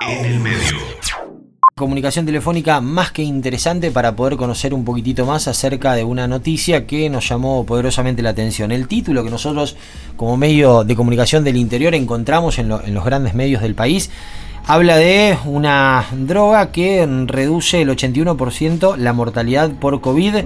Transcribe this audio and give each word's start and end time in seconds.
En 0.00 0.24
el 0.24 0.40
medio. 0.40 0.76
Comunicación 1.76 2.24
telefónica 2.24 2.80
más 2.80 3.10
que 3.10 3.22
interesante 3.22 3.90
para 3.90 4.14
poder 4.14 4.36
conocer 4.36 4.72
un 4.72 4.84
poquitito 4.84 5.26
más 5.26 5.48
acerca 5.48 5.94
de 5.94 6.04
una 6.04 6.28
noticia 6.28 6.86
que 6.86 7.10
nos 7.10 7.28
llamó 7.28 7.66
poderosamente 7.66 8.22
la 8.22 8.30
atención. 8.30 8.70
El 8.70 8.86
título 8.86 9.24
que 9.24 9.30
nosotros 9.30 9.76
como 10.16 10.36
medio 10.36 10.84
de 10.84 10.94
comunicación 10.94 11.42
del 11.42 11.56
interior 11.56 11.94
encontramos 11.96 12.58
en, 12.60 12.68
los 12.68 13.04
grandes 13.04 13.34
medios 13.34 13.60
del 13.60 13.74
país 13.74 14.10
habla 14.66 14.96
de 14.98 15.36
una 15.46 16.06
droga 16.12 16.70
que 16.70 17.04
reduce 17.26 17.82
el 17.82 17.88
81% 17.88 18.96
la 18.96 19.12
mortalidad 19.12 19.72
por 19.72 20.00
COVID 20.00 20.44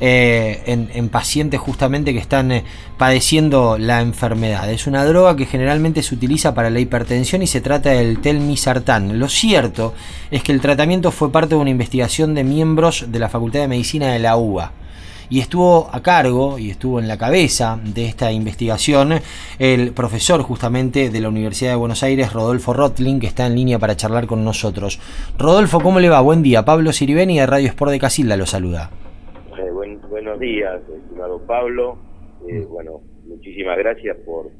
eh, 0.00 0.62
en, 0.66 1.08
pacientes 1.08 1.60
justamente 1.60 2.12
que 2.12 2.18
están 2.18 2.52
eh, 2.52 2.64
padeciendo 2.98 3.78
la 3.78 4.00
enfermedad. 4.00 4.70
Es 4.70 4.86
una 4.86 5.04
droga 5.04 5.36
que 5.36 5.46
generalmente 5.46 6.02
se 6.02 6.14
utiliza 6.14 6.54
para 6.54 6.70
la 6.70 6.80
hipertensión 6.80 7.42
y 7.42 7.46
se 7.46 7.60
trata 7.60 7.90
del 7.90 8.20
telmisartán. 8.20 9.18
Lo 9.18 9.28
cierto 9.28 9.94
es 10.30 10.42
que 10.42 10.52
el 10.52 10.60
tratamiento 10.60 11.10
fue 11.10 11.32
parte 11.32 11.54
de 11.54 11.60
una 11.60 11.70
investigación 11.70 12.34
de 12.34 12.44
miembros 12.44 13.06
de 13.08 13.18
la 13.18 13.28
Facultad 13.28 13.60
de 13.60 13.68
Medicina 13.68 14.12
de 14.12 14.18
la 14.18 14.36
UBA 14.36 14.72
y 15.28 15.40
estuvo 15.40 15.88
a 15.92 16.00
cargo 16.02 16.58
y 16.58 16.70
estuvo 16.70 17.00
en 17.00 17.08
la 17.08 17.16
cabeza 17.16 17.78
de 17.82 18.06
esta 18.06 18.30
investigación 18.32 19.20
el 19.58 19.92
profesor 19.92 20.42
justamente 20.42 21.10
de 21.10 21.20
la 21.20 21.28
Universidad 21.28 21.70
de 21.70 21.76
Buenos 21.76 22.02
Aires, 22.02 22.32
Rodolfo 22.32 22.72
Rotling, 22.72 23.18
que 23.18 23.26
está 23.26 23.46
en 23.46 23.54
línea 23.54 23.78
para 23.78 23.96
charlar 23.96 24.26
con 24.26 24.44
nosotros. 24.44 25.00
Rodolfo, 25.38 25.80
¿cómo 25.80 26.00
le 26.00 26.08
va? 26.08 26.20
Buen 26.20 26.42
día. 26.42 26.64
Pablo 26.64 26.92
Siribeni 26.92 27.38
de 27.38 27.46
Radio 27.46 27.68
Sport 27.68 27.92
de 27.92 27.98
Casilda 27.98 28.36
lo 28.36 28.46
saluda 28.46 28.90
buenos 30.36 30.40
días, 30.40 30.82
estimado 30.88 31.46
Pablo. 31.46 32.04
Eh, 32.46 32.60
mm. 32.60 32.68
bueno, 32.68 33.02
muchísimas 33.24 33.78
gracias 33.78 34.16
por 34.24 34.52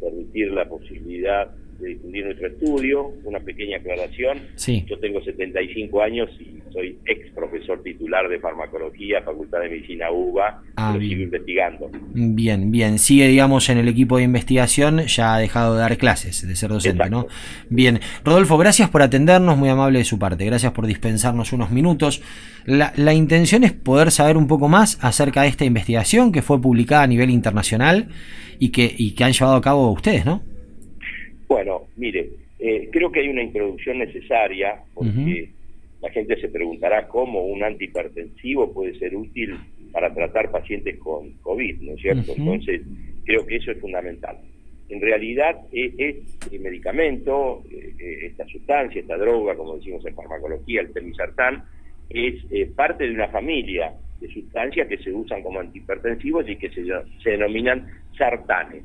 permitir 0.00 0.52
la 0.52 0.68
posibilidad 0.68 1.50
de 1.78 1.88
difundir 1.90 2.24
nuestro 2.24 2.48
estudio. 2.48 3.12
Una 3.24 3.40
pequeña 3.40 3.78
aclaración. 3.78 4.38
Sí. 4.56 4.84
Yo 4.88 4.98
tengo 4.98 5.22
75 5.22 6.02
años 6.02 6.30
y 6.40 6.58
soy 6.72 6.98
ex 7.06 7.30
profesor 7.32 7.82
titular 7.82 8.28
de 8.28 8.38
farmacología, 8.38 9.22
Facultad 9.22 9.60
de 9.60 9.70
Medicina 9.70 10.10
UBA, 10.10 10.62
ah, 10.76 10.90
pero 10.92 11.04
sigo 11.04 11.22
investigando. 11.22 11.90
Bien, 12.12 12.70
bien. 12.70 12.98
Sigue, 12.98 13.28
digamos, 13.28 13.68
en 13.68 13.78
el 13.78 13.88
equipo 13.88 14.18
de 14.18 14.24
investigación, 14.24 15.00
ya 15.06 15.34
ha 15.34 15.38
dejado 15.38 15.74
de 15.74 15.80
dar 15.80 15.96
clases, 15.96 16.46
de 16.46 16.56
ser 16.56 16.70
docente, 16.70 17.08
¿no? 17.10 17.26
Bien. 17.68 18.00
Rodolfo, 18.24 18.58
gracias 18.58 18.90
por 18.90 19.02
atendernos, 19.02 19.56
muy 19.56 19.68
amable 19.68 20.00
de 20.00 20.04
su 20.04 20.18
parte. 20.18 20.44
Gracias 20.44 20.72
por 20.72 20.86
dispensarnos 20.86 21.52
unos 21.52 21.70
minutos. 21.70 22.22
La, 22.64 22.92
la 22.96 23.14
intención 23.14 23.64
es 23.64 23.72
poder 23.72 24.10
saber 24.10 24.36
un 24.36 24.46
poco 24.46 24.68
más 24.68 24.98
acerca 25.00 25.42
de 25.42 25.48
esta 25.48 25.64
investigación 25.64 26.32
que 26.32 26.42
fue 26.42 26.60
publicada 26.60 27.02
a 27.02 27.06
nivel 27.06 27.30
internacional 27.30 28.08
y 28.58 28.70
que, 28.70 28.94
y 28.96 29.12
que 29.12 29.24
han 29.24 29.32
llevado 29.32 29.56
a 29.56 29.62
cabo 29.62 29.90
ustedes, 29.90 30.26
¿no? 30.26 30.42
Bueno, 31.48 31.86
mire, 31.96 32.28
eh, 32.58 32.88
creo 32.92 33.10
que 33.10 33.20
hay 33.20 33.28
una 33.28 33.42
introducción 33.42 33.98
necesaria 33.98 34.82
porque 34.94 35.50
la 36.02 36.10
gente 36.10 36.38
se 36.40 36.48
preguntará 36.48 37.08
cómo 37.08 37.46
un 37.46 37.64
antihipertensivo 37.64 38.72
puede 38.72 38.98
ser 38.98 39.16
útil 39.16 39.56
para 39.90 40.12
tratar 40.12 40.50
pacientes 40.50 40.98
con 40.98 41.32
COVID, 41.40 41.80
¿no 41.80 41.94
es 41.94 42.00
cierto? 42.02 42.34
Entonces, 42.36 42.82
creo 43.24 43.46
que 43.46 43.56
eso 43.56 43.72
es 43.72 43.80
fundamental. 43.80 44.36
En 44.90 45.00
realidad, 45.00 45.56
este 45.72 46.58
medicamento, 46.58 47.62
eh, 47.70 48.26
esta 48.26 48.46
sustancia, 48.46 49.00
esta 49.00 49.16
droga, 49.16 49.56
como 49.56 49.76
decimos 49.76 50.04
en 50.04 50.14
farmacología, 50.14 50.82
el 50.82 50.92
temisartán, 50.92 51.64
es 52.10 52.36
parte 52.74 53.04
de 53.04 53.14
una 53.14 53.28
familia 53.28 53.92
de 54.20 54.28
sustancias 54.28 54.88
que 54.88 54.98
se 54.98 55.12
usan 55.12 55.42
como 55.42 55.60
antihipertensivos 55.60 56.48
y 56.48 56.56
que 56.56 56.70
se, 56.70 56.84
se 57.22 57.30
denominan 57.30 57.86
sartanes. 58.16 58.82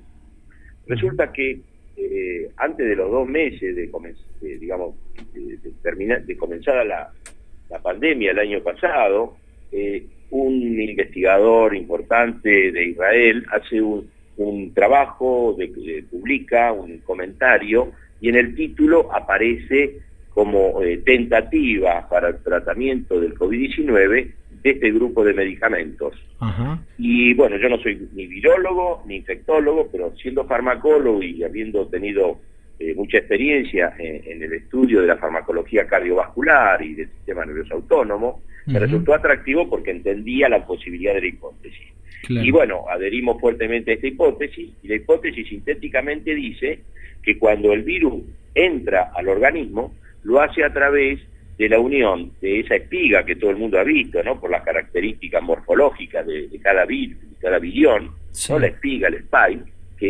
Resulta 0.87 1.31
que 1.31 1.61
eh, 1.97 2.49
antes 2.57 2.87
de 2.87 2.95
los 2.95 3.11
dos 3.11 3.27
meses 3.27 3.75
de, 3.75 4.57
digamos, 4.57 4.95
de, 5.33 5.57
terminar, 5.81 6.23
de 6.25 6.37
comenzada 6.37 6.83
la, 6.83 7.11
pandemia 7.81 8.31
el 8.31 8.39
año 8.39 8.61
pasado, 8.61 9.35
eh, 9.71 10.05
un 10.29 10.79
investigador 10.79 11.75
importante 11.75 12.71
de 12.71 12.85
Israel 12.85 13.45
hace 13.51 13.81
un, 13.81 14.73
trabajo, 14.73 15.55
de, 15.57 16.03
publica 16.09 16.71
un 16.71 16.99
comentario 16.99 17.91
y 18.21 18.29
en 18.29 18.35
el 18.35 18.55
título 18.55 19.11
aparece 19.11 19.99
como 20.33 20.81
eh, 20.83 20.97
tentativa 20.97 22.07
para 22.09 22.29
el 22.29 22.43
tratamiento 22.43 23.19
del 23.19 23.35
COVID-19 23.35 24.31
de 24.63 24.69
este 24.71 24.91
grupo 24.91 25.23
de 25.23 25.33
medicamentos. 25.33 26.13
Y 26.97 27.33
bueno, 27.33 27.57
yo 27.57 27.69
no 27.69 27.77
soy 27.79 28.07
ni 28.13 28.27
virólogo 28.27 29.03
ni 29.05 29.17
infectólogo, 29.17 29.89
pero 29.91 30.15
siendo 30.15 30.45
farmacólogo 30.45 31.21
y 31.21 31.43
habiendo 31.43 31.87
tenido 31.87 32.39
eh, 32.79 32.93
mucha 32.95 33.17
experiencia 33.17 33.93
en, 33.97 34.41
el 34.41 34.53
estudio 34.53 35.01
de 35.01 35.07
la 35.07 35.17
farmacología 35.17 35.85
cardiovascular 35.85 36.81
y 36.81 36.95
del 36.95 37.09
sistema 37.09 37.45
nervioso 37.45 37.75
autónomo, 37.75 38.41
me 38.65 38.79
resultó 38.79 39.13
atractivo 39.13 39.69
porque 39.69 39.91
entendía 39.91 40.47
la 40.47 40.65
posibilidad 40.65 41.13
de 41.13 41.21
la 41.21 41.27
hipótesis. 41.27 41.87
Y 42.29 42.51
bueno, 42.51 42.85
adherimos 42.89 43.39
fuertemente 43.41 43.91
a 43.91 43.93
esta 43.95 44.07
hipótesis 44.07 44.71
y 44.81 44.87
la 44.87 44.95
hipótesis 44.95 45.47
sintéticamente 45.49 46.33
dice 46.33 46.79
que 47.21 47.37
cuando 47.37 47.73
el 47.73 47.83
virus 47.83 48.23
entra 48.55 49.11
al 49.13 49.27
organismo, 49.27 49.93
lo 50.23 50.41
hace 50.41 50.63
a 50.63 50.71
través 50.71 51.19
de 51.57 51.69
la 51.69 51.79
unión 51.79 52.31
de 52.41 52.61
esa 52.61 52.75
espiga 52.75 53.23
que 53.23 53.35
todo 53.35 53.51
el 53.51 53.57
mundo 53.57 53.79
ha 53.79 53.83
visto, 53.83 54.21
¿no? 54.23 54.39
Por 54.39 54.49
las 54.49 54.63
características 54.63 55.41
morfológicas 55.43 56.25
de, 56.25 56.49
cada 56.61 56.85
vir, 56.85 57.15
de 57.15 57.35
cada 57.39 57.59
virión, 57.59 58.11
¿no? 58.49 58.59
La 58.59 58.67
espiga, 58.67 59.07
el 59.07 59.15
spike, 59.15 59.63
que 59.97 60.07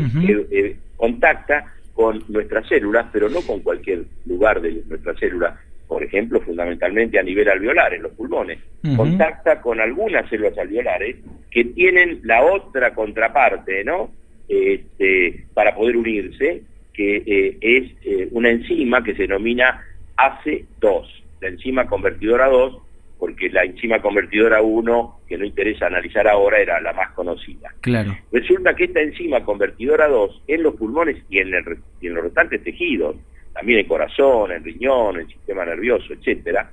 eh, 0.52 0.76
contacta 0.96 1.74
con 1.94 2.24
nuestras 2.30 2.68
células, 2.68 3.08
pero 3.12 3.30
no 3.30 3.42
con 3.42 3.60
cualquier 3.60 4.06
lugar 4.26 4.62
de 4.62 4.84
nuestras 4.88 5.20
células, 5.20 5.60
por 5.88 6.02
ejemplo, 6.04 6.40
fundamentalmente 6.42 7.20
a 7.20 7.24
nivel 7.24 7.50
alveolar, 7.50 7.94
en 7.94 8.04
los 8.04 8.14
pulmones. 8.14 8.60
Contacta 8.96 9.62
con 9.62 9.80
algunas 9.80 10.28
células 10.30 10.58
alveolares 10.58 11.18
que 11.52 11.66
tienen 11.66 12.20
la 12.24 12.44
otra 12.44 12.94
contraparte, 12.94 13.84
¿no? 13.84 14.12
Este, 14.48 15.46
para 15.54 15.76
poder 15.76 15.98
unirse, 15.98 16.64
que 16.94 17.18
eh, 17.26 17.58
es 17.62 17.92
eh, 18.04 18.28
una 18.32 18.50
enzima 18.50 19.04
que 19.04 19.14
se 19.14 19.24
denomina 19.24 19.84
AC2 20.18 21.23
la 21.44 21.50
enzima 21.50 21.86
convertidora 21.86 22.48
2, 22.48 22.78
porque 23.20 23.50
la 23.50 23.64
enzima 23.64 24.02
convertidora 24.02 24.62
1, 24.62 25.20
que 25.28 25.38
no 25.38 25.46
interesa 25.46 25.88
analizar 25.88 26.28
ahora, 26.28 26.58
era 26.60 26.82
la 26.82 26.94
más 26.94 27.12
conocida. 27.12 27.74
Claro. 27.82 28.18
Resulta 28.32 28.76
que 28.76 28.86
esta 28.86 29.02
enzima 29.02 29.44
convertidora 29.44 30.08
2 30.08 30.44
en 30.48 30.64
los 30.64 30.76
pulmones 30.76 31.18
y 31.30 31.40
en, 31.40 31.52
los 31.52 32.24
restantes 32.24 32.64
tejidos, 32.64 33.16
también 33.54 33.80
el 33.80 33.88
corazón, 33.88 34.52
el 34.52 34.64
riñón, 34.64 35.20
el 35.20 35.28
sistema 35.28 35.64
nervioso, 35.64 36.14
etcétera, 36.14 36.72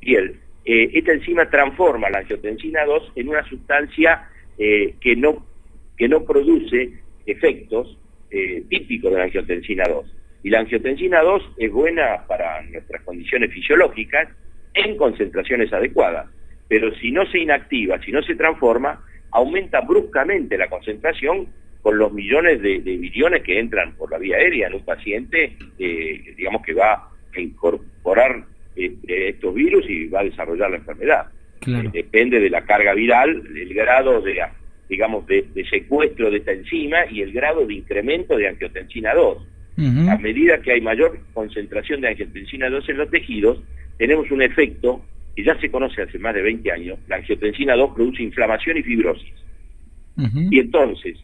piel, 0.00 0.36
eh, 0.64 0.90
esta 0.92 1.12
enzima 1.12 1.48
transforma 1.48 2.10
la 2.10 2.18
angiotensina 2.18 2.84
2 2.84 3.12
en 3.16 3.28
una 3.28 3.42
sustancia 3.48 4.28
eh, 4.58 4.94
que 5.00 5.16
no 5.16 5.46
que 5.96 6.08
no 6.08 6.24
produce 6.24 6.92
efectos 7.26 7.98
eh, 8.30 8.64
típicos 8.68 9.12
de 9.12 9.18
la 9.18 9.24
angiotensina 9.24 9.84
2. 9.86 10.06
Y 10.42 10.50
la 10.50 10.60
angiotensina 10.60 11.20
2 11.22 11.52
es 11.58 11.70
buena 11.70 12.24
para 12.26 12.62
nuestras 12.62 13.02
condiciones 13.02 13.52
fisiológicas 13.52 14.28
en 14.74 14.96
concentraciones 14.96 15.72
adecuadas, 15.72 16.26
pero 16.68 16.94
si 16.96 17.10
no 17.10 17.26
se 17.26 17.38
inactiva, 17.38 18.00
si 18.00 18.12
no 18.12 18.22
se 18.22 18.36
transforma, 18.36 19.04
aumenta 19.32 19.80
bruscamente 19.80 20.56
la 20.56 20.68
concentración 20.68 21.48
con 21.82 21.98
los 21.98 22.12
millones 22.12 22.60
de, 22.60 22.80
de 22.80 23.42
que 23.42 23.58
entran 23.58 23.94
por 23.96 24.10
la 24.10 24.18
vía 24.18 24.36
aérea 24.36 24.68
en 24.68 24.74
un 24.74 24.84
paciente, 24.84 25.56
eh, 25.78 26.34
digamos 26.36 26.62
que 26.62 26.74
va 26.74 26.92
a 26.92 27.40
incorporar 27.40 28.44
este, 28.76 29.30
estos 29.30 29.54
virus 29.54 29.88
y 29.88 30.06
va 30.06 30.20
a 30.20 30.24
desarrollar 30.24 30.70
la 30.70 30.76
enfermedad. 30.76 31.26
Eh, 31.66 31.90
depende 31.92 32.40
de 32.40 32.50
la 32.50 32.62
carga 32.62 32.94
viral, 32.94 33.42
el 33.54 33.74
grado 33.74 34.20
de, 34.20 34.40
digamos, 34.88 35.26
de, 35.26 35.46
de, 35.54 35.64
secuestro 35.68 36.30
de 36.30 36.38
esta 36.38 36.52
enzima 36.52 36.98
y 37.10 37.22
el 37.22 37.32
grado 37.32 37.66
de 37.66 37.74
incremento 37.74 38.36
de 38.36 38.48
angiotensina 38.48 39.14
2. 39.14 39.46
A 40.08 40.18
medida 40.18 40.60
que 40.60 40.72
hay 40.72 40.80
mayor 40.80 41.18
concentración 41.32 42.00
de 42.00 42.08
angiotensina 42.08 42.68
2 42.68 42.88
en 42.88 42.96
los 42.98 43.10
tejidos, 43.10 43.62
tenemos 43.96 44.30
un 44.30 44.42
efecto 44.42 45.04
que 45.34 45.44
ya 45.44 45.58
se 45.58 45.70
conoce 45.70 46.02
hace 46.02 46.18
más 46.18 46.34
de 46.34 46.42
20 46.42 46.70
años. 46.72 46.98
La 47.08 47.16
angiotensina 47.16 47.74
2 47.76 47.94
produce 47.94 48.22
inflamación 48.22 48.76
y 48.76 48.82
fibrosis. 48.82 49.32
Y 50.50 50.58
entonces, 50.58 51.16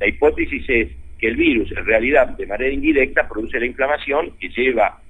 la 0.00 0.08
hipótesis 0.08 0.64
es 0.68 0.88
que 1.18 1.28
el 1.28 1.36
virus, 1.36 1.70
en 1.70 1.86
realidad, 1.86 2.30
de 2.36 2.46
manera 2.46 2.72
indirecta, 2.72 3.28
produce 3.28 3.60
la 3.60 3.66
inflamación 3.66 4.32
que 4.40 4.48
lleva 4.48 5.00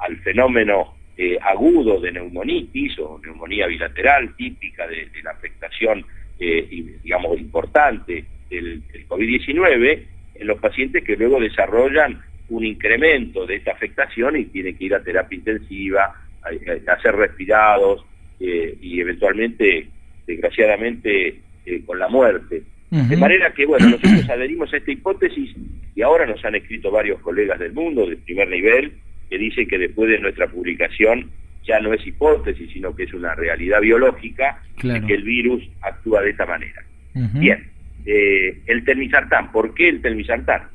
al 0.00 0.16
fenómeno 0.18 0.94
eh, 1.16 1.36
agudo 1.42 2.00
de 2.00 2.12
neumonitis 2.12 2.96
o 3.00 3.20
neumonía 3.24 3.66
bilateral 3.66 4.36
típica 4.36 4.86
de, 4.86 5.08
la 5.24 5.32
afectación, 5.32 6.04
eh, 6.38 6.96
digamos, 7.02 7.40
importante 7.40 8.24
del, 8.48 8.86
del 8.88 9.08
COVID-19 9.08 10.13
en 10.34 10.46
los 10.46 10.58
pacientes 10.58 11.04
que 11.04 11.16
luego 11.16 11.40
desarrollan 11.40 12.20
un 12.48 12.64
incremento 12.64 13.46
de 13.46 13.56
esta 13.56 13.72
afectación 13.72 14.36
y 14.36 14.44
tienen 14.46 14.76
que 14.76 14.84
ir 14.84 14.94
a 14.94 15.02
terapia 15.02 15.36
intensiva, 15.36 16.14
a, 16.42 16.92
hacer 16.92 17.16
respirados 17.16 18.04
eh, 18.40 18.76
y 18.80 19.00
eventualmente, 19.00 19.88
desgraciadamente, 20.26 21.40
eh, 21.66 21.82
con 21.84 21.98
la 21.98 22.08
muerte. 22.08 22.62
De 22.90 23.16
manera 23.16 23.52
que, 23.52 23.66
bueno, 23.66 23.88
nosotros 23.88 24.30
adherimos 24.30 24.72
a 24.72 24.76
esta 24.76 24.92
hipótesis 24.92 25.52
y 25.96 26.02
ahora 26.02 26.26
nos 26.26 26.44
han 26.44 26.54
escrito 26.54 26.92
varios 26.92 27.20
colegas 27.22 27.58
del 27.58 27.72
mundo 27.72 28.06
de 28.06 28.16
primer 28.18 28.48
nivel 28.48 28.92
que 29.28 29.36
dice 29.36 29.66
que 29.66 29.78
después 29.78 30.08
de 30.10 30.20
nuestra 30.20 30.46
publicación 30.46 31.28
ya 31.66 31.80
no 31.80 31.92
es 31.92 32.06
hipótesis, 32.06 32.70
sino 32.72 32.94
que 32.94 33.02
es 33.04 33.12
una 33.12 33.34
realidad 33.34 33.80
biológica 33.80 34.62
que 34.80 35.14
el 35.14 35.24
virus 35.24 35.68
actúa 35.80 36.22
de 36.22 36.30
esta 36.30 36.46
manera. 36.46 36.84
Bien, 37.14 37.68
eh, 38.06 38.62
el 38.66 38.84
telmisartán, 38.84 39.52
¿por 39.52 39.74
qué 39.74 39.88
el 39.88 40.02
telmisartán? 40.02 40.68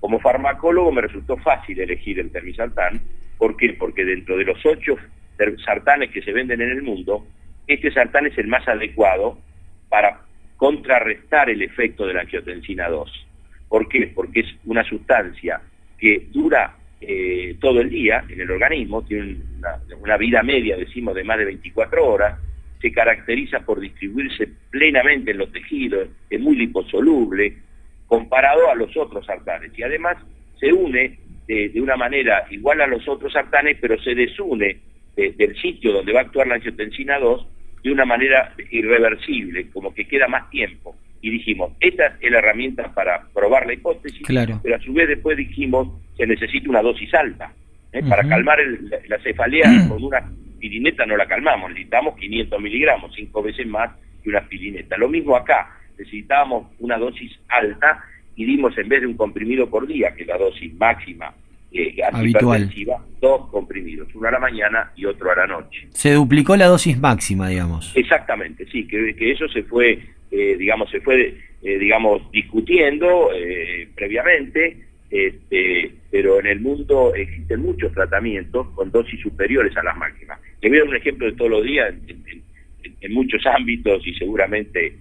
Como 0.00 0.20
farmacólogo 0.20 0.92
me 0.92 1.02
resultó 1.02 1.36
fácil 1.38 1.80
elegir 1.80 2.18
el 2.20 2.30
termisartán, 2.30 3.00
¿por 3.38 3.56
qué? 3.56 3.74
Porque 3.74 4.04
dentro 4.04 4.36
de 4.36 4.44
los 4.44 4.64
ocho 4.66 4.96
sartanes 5.64 6.10
que 6.10 6.22
se 6.22 6.32
venden 6.32 6.60
en 6.60 6.70
el 6.70 6.82
mundo, 6.82 7.26
este 7.66 7.90
sartán 7.90 8.26
es 8.26 8.36
el 8.38 8.46
más 8.46 8.66
adecuado 8.68 9.38
para 9.88 10.20
contrarrestar 10.56 11.50
el 11.50 11.62
efecto 11.62 12.06
de 12.06 12.14
la 12.14 12.20
angiotensina 12.22 12.88
2. 12.88 13.26
¿Por 13.68 13.88
qué? 13.88 14.12
Porque 14.14 14.40
es 14.40 14.46
una 14.64 14.84
sustancia 14.84 15.60
que 15.98 16.28
dura 16.30 16.76
eh, 17.00 17.56
todo 17.60 17.80
el 17.80 17.90
día 17.90 18.24
en 18.28 18.40
el 18.40 18.50
organismo, 18.50 19.02
tiene 19.02 19.36
una, 20.00 20.16
vida 20.16 20.42
media, 20.42 20.76
decimos, 20.76 21.14
de 21.14 21.24
más 21.24 21.38
de 21.38 21.46
24 21.46 22.06
horas, 22.06 22.38
se 22.80 22.92
caracteriza 22.92 23.60
por 23.60 23.80
distribuirse 23.80 24.48
plenamente 24.74 25.30
en 25.30 25.38
los 25.38 25.52
tejidos, 25.52 26.08
es 26.28 26.40
muy 26.40 26.56
liposoluble, 26.56 27.54
comparado 28.08 28.68
a 28.68 28.74
los 28.74 28.94
otros 28.96 29.24
sartanes. 29.24 29.70
Y 29.78 29.84
además 29.84 30.16
se 30.58 30.72
une 30.72 31.16
de, 31.46 31.70
una 31.80 31.96
manera 31.96 32.44
igual 32.50 32.80
a 32.80 32.88
los 32.88 33.06
otros 33.06 33.32
sartanes, 33.32 33.78
pero 33.80 33.96
se 34.02 34.16
desune 34.16 34.78
del 35.14 35.56
sitio 35.62 35.92
donde 35.92 36.12
va 36.12 36.22
a 36.22 36.22
actuar 36.24 36.48
la 36.48 36.56
angiotensina 36.56 37.20
2 37.20 37.46
de 37.84 37.92
una 37.92 38.04
manera 38.04 38.52
irreversible, 38.72 39.70
como 39.70 39.94
que 39.94 40.08
queda 40.08 40.26
más 40.26 40.50
tiempo. 40.50 40.96
Y 41.20 41.30
dijimos, 41.30 41.70
esta 41.78 42.16
es 42.20 42.32
la 42.32 42.38
herramienta 42.38 42.92
para 42.92 43.28
probar 43.32 43.68
la 43.68 43.74
hipótesis, 43.74 44.26
pero 44.26 44.74
a 44.74 44.80
su 44.80 44.92
vez 44.92 45.06
después 45.06 45.36
dijimos, 45.36 45.86
se 46.16 46.26
necesita 46.26 46.68
una 46.68 46.82
dosis 46.82 47.14
alta. 47.14 47.52
¿eh? 47.92 48.02
Para 48.08 48.28
calmar 48.28 48.58
la 49.06 49.20
cefalea 49.20 49.70
con 49.88 50.02
una 50.02 50.28
pirineta 50.58 51.06
no 51.06 51.16
la 51.16 51.26
calmamos, 51.26 51.70
necesitamos 51.70 52.16
500 52.16 52.60
miligramos, 52.60 53.12
cinco 53.14 53.40
veces 53.40 53.68
más 53.68 53.92
que 54.24 54.30
una 54.30 54.48
pirineta. 54.48 54.96
Lo 54.96 55.08
mismo 55.08 55.36
acá, 55.36 55.78
necesitábamos 55.96 56.72
una 56.80 56.98
dosis 56.98 57.30
alta 57.48 58.02
y 58.34 58.44
dimos 58.44 58.76
en 58.78 58.88
vez 58.88 59.02
de 59.02 59.06
un 59.06 59.16
comprimido 59.16 59.68
por 59.70 59.86
día, 59.86 60.12
que 60.14 60.22
es 60.22 60.28
la 60.28 60.38
dosis 60.38 60.74
máxima 60.74 61.32
eh, 61.70 61.96
habitual. 62.12 62.70
dos 63.20 63.48
comprimidos, 63.50 64.08
uno 64.14 64.28
a 64.28 64.32
la 64.32 64.38
mañana 64.38 64.92
y 64.96 65.04
otro 65.04 65.30
a 65.30 65.36
la 65.36 65.46
noche. 65.46 65.88
Se 65.90 66.12
duplicó 66.12 66.56
la 66.56 66.66
dosis 66.66 66.98
máxima, 66.98 67.48
digamos. 67.48 67.92
Exactamente, 67.96 68.66
sí, 68.70 68.86
que, 68.86 69.14
que 69.14 69.32
eso 69.32 69.48
se 69.48 69.62
fue, 69.64 69.98
eh, 70.30 70.56
digamos, 70.56 70.90
se 70.90 71.00
fue, 71.00 71.36
eh, 71.62 71.78
digamos, 71.78 72.30
discutiendo 72.30 73.30
eh, 73.34 73.88
previamente, 73.94 74.78
este, 75.10 75.92
pero 76.10 76.40
en 76.40 76.46
el 76.46 76.60
mundo 76.60 77.14
existen 77.14 77.60
muchos 77.60 77.92
tratamientos 77.92 78.68
con 78.70 78.90
dosis 78.90 79.20
superiores 79.20 79.76
a 79.76 79.82
las 79.82 79.96
máximas. 79.96 80.40
Le 80.60 80.68
voy 80.68 80.78
a 80.78 80.80
dar 80.80 80.88
un 80.88 80.96
ejemplo 80.96 81.26
de 81.26 81.32
todos 81.32 81.50
los 81.50 81.64
días 81.64 81.94
en 82.08 82.43
muchos 83.10 83.44
ámbitos 83.46 84.06
y 84.06 84.14
seguramente 84.14 84.98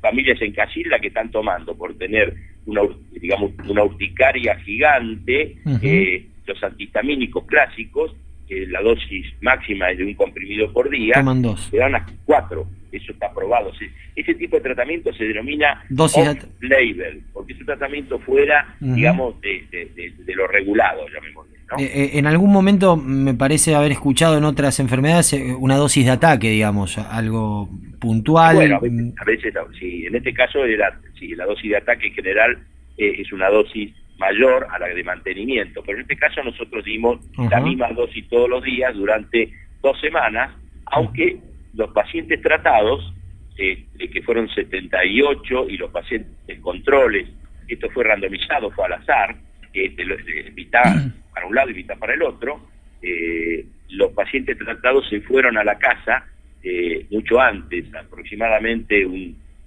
familias 0.00 0.40
en 0.42 0.52
Casilda 0.52 0.98
que 0.98 1.08
están 1.08 1.30
tomando 1.30 1.76
por 1.76 1.96
tener 1.96 2.34
una, 2.66 2.82
digamos, 3.12 3.52
una 3.68 3.84
urticaria 3.84 4.56
gigante, 4.56 5.56
eh, 5.82 6.26
los 6.46 6.62
antihistamínicos 6.62 7.44
clásicos, 7.46 8.14
la 8.48 8.80
dosis 8.80 9.26
máxima 9.40 9.90
es 9.90 9.98
de 9.98 10.04
un 10.04 10.14
comprimido 10.14 10.72
por 10.72 10.88
día, 10.88 11.14
Toman 11.14 11.42
dos. 11.42 11.68
se 11.70 11.78
dan 11.78 11.94
a 11.96 12.06
cuatro, 12.24 12.66
eso 12.92 13.12
está 13.12 13.32
probado. 13.32 13.72
ese 14.14 14.34
tipo 14.34 14.56
de 14.56 14.62
tratamiento 14.62 15.12
se 15.12 15.24
denomina 15.24 15.84
off-label, 15.98 17.22
porque 17.32 17.52
es 17.52 17.60
un 17.60 17.66
tratamiento 17.66 18.18
fuera, 18.20 18.76
digamos, 18.80 19.40
de, 19.40 19.64
de, 19.70 20.34
lo 20.34 20.46
regulado, 20.46 21.06
llamémosle. 21.12 21.55
Eh, 21.78 21.82
eh, 21.82 22.10
en 22.14 22.26
algún 22.26 22.52
momento 22.52 22.96
me 22.96 23.34
parece 23.34 23.74
haber 23.74 23.90
escuchado 23.92 24.38
en 24.38 24.44
otras 24.44 24.78
enfermedades 24.78 25.32
una 25.58 25.76
dosis 25.76 26.04
de 26.04 26.12
ataque, 26.12 26.50
digamos, 26.50 26.96
algo 26.98 27.68
puntual. 28.00 28.54
Bueno, 28.54 29.12
a 29.18 29.24
veces, 29.24 29.52
sí, 29.78 30.06
en 30.06 30.14
este 30.14 30.32
caso 30.32 30.64
era, 30.64 30.98
sí, 31.18 31.34
la 31.34 31.44
dosis 31.44 31.70
de 31.70 31.76
ataque 31.76 32.08
en 32.08 32.14
general 32.14 32.58
eh, 32.96 33.16
es 33.18 33.32
una 33.32 33.48
dosis 33.48 33.92
mayor 34.18 34.66
a 34.70 34.78
la 34.78 34.86
de 34.86 35.04
mantenimiento, 35.04 35.82
pero 35.84 35.98
en 35.98 36.02
este 36.02 36.16
caso 36.16 36.42
nosotros 36.42 36.84
dimos 36.84 37.18
la 37.50 37.60
misma 37.60 37.88
dosis 37.90 38.26
todos 38.28 38.48
los 38.48 38.62
días 38.62 38.94
durante 38.94 39.52
dos 39.82 40.00
semanas, 40.00 40.52
aunque 40.86 41.38
los 41.74 41.90
pacientes 41.90 42.40
tratados, 42.40 43.12
eh, 43.58 43.86
que 43.98 44.22
fueron 44.22 44.48
78, 44.48 45.68
y 45.68 45.76
los 45.76 45.90
pacientes 45.90 46.60
controles, 46.60 47.28
esto 47.68 47.90
fue 47.90 48.04
randomizado, 48.04 48.70
fue 48.70 48.86
al 48.86 48.94
azar, 48.94 49.36
eh, 49.74 49.90
de, 49.94 50.52
mitad 50.54 50.84
para 51.36 51.48
un 51.48 51.54
lado 51.54 51.70
y 51.70 51.74
mitad 51.74 51.98
para 51.98 52.14
el 52.14 52.22
otro, 52.22 52.58
eh, 53.02 53.62
los 53.90 54.10
pacientes 54.12 54.56
tratados 54.56 55.06
se 55.10 55.20
fueron 55.20 55.58
a 55.58 55.64
la 55.64 55.76
casa 55.76 56.24
eh, 56.62 57.04
mucho 57.10 57.38
antes, 57.38 57.94
aproximadamente 57.94 59.06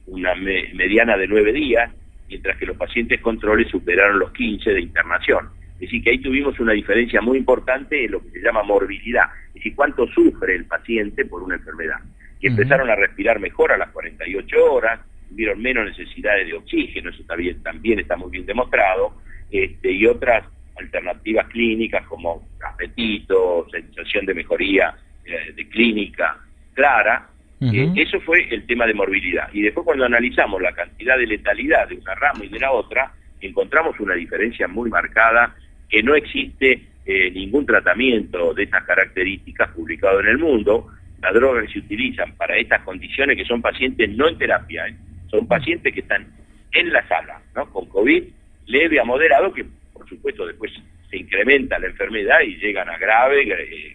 una 0.07 0.33
mediana 0.33 1.15
de 1.15 1.27
nueve 1.27 1.53
días, 1.53 1.91
mientras 2.27 2.57
que 2.57 2.65
los 2.65 2.75
pacientes 2.75 3.21
controles 3.21 3.69
superaron 3.69 4.17
los 4.17 4.31
15 4.31 4.73
de 4.73 4.81
internación. 4.81 5.49
Es 5.73 5.81
decir, 5.81 6.03
que 6.03 6.09
ahí 6.09 6.17
tuvimos 6.17 6.59
una 6.59 6.73
diferencia 6.73 7.21
muy 7.21 7.37
importante 7.37 8.03
en 8.03 8.13
lo 8.13 8.23
que 8.23 8.31
se 8.31 8.41
llama 8.41 8.63
morbilidad, 8.63 9.25
es 9.49 9.53
decir, 9.53 9.75
cuánto 9.75 10.07
sufre 10.07 10.55
el 10.55 10.65
paciente 10.65 11.23
por 11.25 11.43
una 11.43 11.53
enfermedad. 11.53 11.99
Y 12.41 12.47
empezaron 12.47 12.89
a 12.89 12.95
respirar 12.95 13.39
mejor 13.39 13.73
a 13.73 13.77
las 13.77 13.91
48 13.91 14.73
horas, 14.73 15.01
tuvieron 15.29 15.61
menos 15.61 15.85
necesidades 15.85 16.47
de 16.47 16.55
oxígeno, 16.55 17.11
eso 17.11 17.21
también, 17.27 17.61
también 17.61 17.99
está 17.99 18.17
muy 18.17 18.31
bien 18.31 18.47
demostrado, 18.47 19.13
este, 19.51 19.91
y 19.91 20.07
otras 20.07 20.45
alternativas 20.79 21.47
clínicas 21.47 22.05
como 22.07 22.47
apetito, 22.65 23.67
sensación 23.69 24.25
de 24.25 24.33
mejoría 24.33 24.95
eh, 25.25 25.53
de 25.53 25.69
clínica, 25.69 26.37
clara, 26.73 27.27
eh, 27.61 27.91
eso 27.97 28.21
fue 28.21 28.47
el 28.49 28.65
tema 28.65 28.85
de 28.85 28.93
morbilidad. 28.93 29.49
Y 29.51 29.61
después 29.61 29.85
cuando 29.85 30.05
analizamos 30.05 30.61
la 30.61 30.71
cantidad 30.71 31.17
de 31.17 31.27
letalidad 31.27 31.89
de 31.89 31.95
una 31.95 32.15
rama 32.15 32.45
y 32.45 32.47
de 32.47 32.59
la 32.59 32.71
otra, 32.71 33.11
encontramos 33.41 33.99
una 33.99 34.15
diferencia 34.15 34.67
muy 34.67 34.89
marcada, 34.89 35.55
que 35.89 36.01
no 36.01 36.15
existe 36.15 36.83
eh, 37.05 37.31
ningún 37.31 37.65
tratamiento 37.65 38.53
de 38.53 38.63
estas 38.63 38.83
características 38.85 39.71
publicado 39.71 40.21
en 40.21 40.27
el 40.27 40.37
mundo. 40.37 40.87
Las 41.21 41.33
drogas 41.33 41.65
que 41.65 41.73
se 41.73 41.79
utilizan 41.79 42.33
para 42.37 42.55
estas 42.57 42.81
condiciones, 42.83 43.35
que 43.35 43.43
son 43.43 43.61
pacientes 43.61 44.09
no 44.15 44.29
en 44.29 44.37
terapia, 44.37 44.87
¿eh? 44.87 44.95
son 45.29 45.45
pacientes 45.45 45.93
que 45.93 45.99
están 45.99 46.27
en 46.71 46.93
la 46.93 47.05
sala, 47.09 47.41
¿no? 47.55 47.69
con 47.71 47.87
COVID 47.87 48.23
leve 48.67 48.99
a 48.99 49.03
moderado, 49.03 49.51
que 49.51 49.65
por 50.09 50.17
supuesto 50.17 50.45
después 50.45 50.71
se 51.09 51.17
incrementa 51.17 51.79
la 51.79 51.87
enfermedad 51.87 52.41
y 52.41 52.55
llegan 52.57 52.89
a 52.89 52.97
grave, 52.97 53.45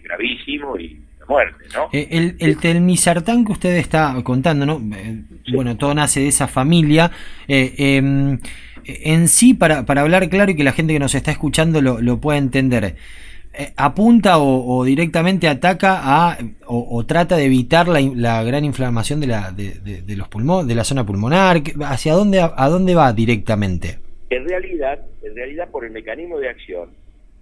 gravísimo 0.03 0.77
y 0.77 0.99
muerte, 1.27 1.65
¿no? 1.73 1.89
Eh, 1.91 2.07
el, 2.11 2.35
el 2.39 2.57
telmisartán 2.57 3.45
que 3.45 3.51
usted 3.51 3.75
está 3.77 4.15
contando, 4.23 4.65
¿no? 4.65 4.81
Eh, 4.95 5.23
bueno, 5.51 5.75
todo 5.75 5.93
nace 5.93 6.19
de 6.19 6.27
esa 6.27 6.47
familia. 6.47 7.11
Eh, 7.47 7.73
em, 7.77 8.39
en 8.85 9.27
sí, 9.27 9.53
para, 9.53 9.85
para 9.85 10.01
hablar 10.01 10.29
claro 10.29 10.51
y 10.51 10.55
que 10.55 10.63
la 10.63 10.71
gente 10.71 10.93
que 10.93 10.99
nos 10.99 11.15
está 11.15 11.31
escuchando 11.31 11.81
lo, 11.81 11.99
lo 11.99 12.21
pueda 12.21 12.37
entender, 12.37 12.95
apunta 13.77 14.37
o, 14.37 14.83
directamente 14.83 15.47
ataca 15.47 16.01
a 16.03 16.37
o, 16.67 17.03
trata 17.05 17.37
de 17.37 17.45
evitar 17.45 17.87
la, 17.87 18.01
la 18.01 18.43
gran 18.43 18.65
inflamación 18.65 19.21
de, 19.21 19.27
la, 19.27 19.51
de, 19.51 19.79
de, 19.79 20.15
los 20.15 20.27
pulmones, 20.27 20.67
de 20.67 20.75
la 20.75 20.83
zona 20.83 21.05
pulmonar. 21.05 21.63
¿Hacia 21.85 22.13
dónde, 22.13 22.41
a 22.41 22.69
dónde 22.69 22.93
va 22.93 23.11
directamente? 23.13 24.04
En 24.29 24.47
realidad, 24.47 24.99
en 25.21 25.35
realidad 25.35 25.69
por 25.69 25.85
el 25.85 25.91
mecanismo 25.91 26.39
de 26.39 26.49
acción 26.49 26.89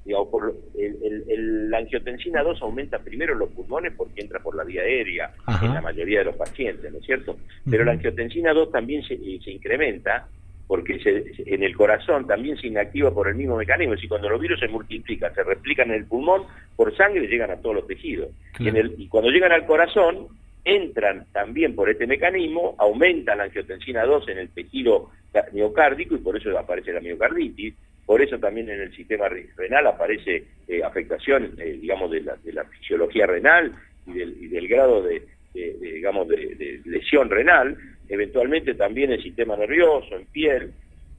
digamos, 0.05 0.27
por 0.29 0.53
el, 0.77 1.69
la 1.69 1.77
angiotensina 1.77 2.43
2 2.43 2.61
aumenta 2.61 2.99
primero 2.99 3.35
los 3.35 3.49
pulmones 3.51 3.93
porque 3.95 4.21
entra 4.21 4.39
por 4.39 4.55
la 4.55 4.63
vía 4.63 4.81
aérea 4.81 5.31
en 5.61 5.73
la 5.73 5.81
mayoría 5.81 6.19
de 6.19 6.25
los 6.25 6.35
pacientes, 6.35 6.91
¿no 6.91 6.97
es 6.97 7.05
cierto? 7.05 7.37
Pero 7.69 7.85
la 7.85 7.93
angiotensina 7.93 8.53
2 8.53 8.71
también 8.71 9.01
se, 9.03 9.17
se 9.17 9.51
incrementa 9.51 10.27
porque 10.67 10.99
se, 10.99 11.53
en 11.53 11.63
el 11.63 11.75
corazón 11.75 12.25
también 12.25 12.57
se 12.57 12.67
inactiva 12.67 13.13
por 13.13 13.27
el 13.27 13.35
mismo 13.35 13.57
mecanismo, 13.57 13.93
es 13.93 13.99
decir, 13.99 14.09
cuando 14.09 14.29
los 14.29 14.41
virus 14.41 14.59
se 14.59 14.67
multiplican, 14.67 15.33
se 15.35 15.43
replican 15.43 15.89
en 15.89 15.95
el 15.97 16.05
pulmón, 16.05 16.43
por 16.75 16.95
sangre 16.95 17.27
llegan 17.27 17.51
a 17.51 17.57
todos 17.57 17.75
los 17.75 17.87
tejidos. 17.87 18.29
Y, 18.59 18.69
en 18.69 18.77
el, 18.77 18.95
y 18.97 19.07
cuando 19.07 19.29
llegan 19.29 19.51
al 19.51 19.65
corazón, 19.65 20.27
entran 20.65 21.25
también 21.31 21.75
por 21.75 21.89
este 21.89 22.07
mecanismo, 22.07 22.75
aumenta 22.77 23.35
la 23.35 23.43
angiotensina 23.43 24.05
2 24.05 24.29
en 24.29 24.37
el 24.37 24.49
tejido 24.49 25.09
miocárdico 25.51 26.15
y 26.15 26.19
por 26.19 26.37
eso 26.37 26.57
aparece 26.57 26.93
la 26.93 27.01
miocarditis, 27.01 27.73
por 28.05 28.21
eso 28.21 28.37
también 28.37 28.69
en 28.69 28.81
el 28.81 28.95
sistema 28.95 29.27
renal 29.29 29.87
aparece 29.87 30.43
eh, 30.67 30.83
afectación, 30.83 31.53
eh, 31.57 31.77
digamos, 31.81 32.11
de 32.11 32.21
la, 32.21 32.35
de 32.35 32.53
la, 32.53 32.65
fisiología 32.65 33.25
renal 33.25 33.73
y 34.05 34.47
del, 34.47 34.67
grado 34.67 35.01
de, 35.01 35.25
digamos, 35.53 36.27
de, 36.27 36.81
lesión 36.85 37.29
renal, 37.29 37.77
eventualmente 38.09 38.75
también 38.75 39.11
el 39.11 39.23
sistema 39.23 39.55
nervioso, 39.55 40.15
en 40.15 40.25
piel. 40.25 40.73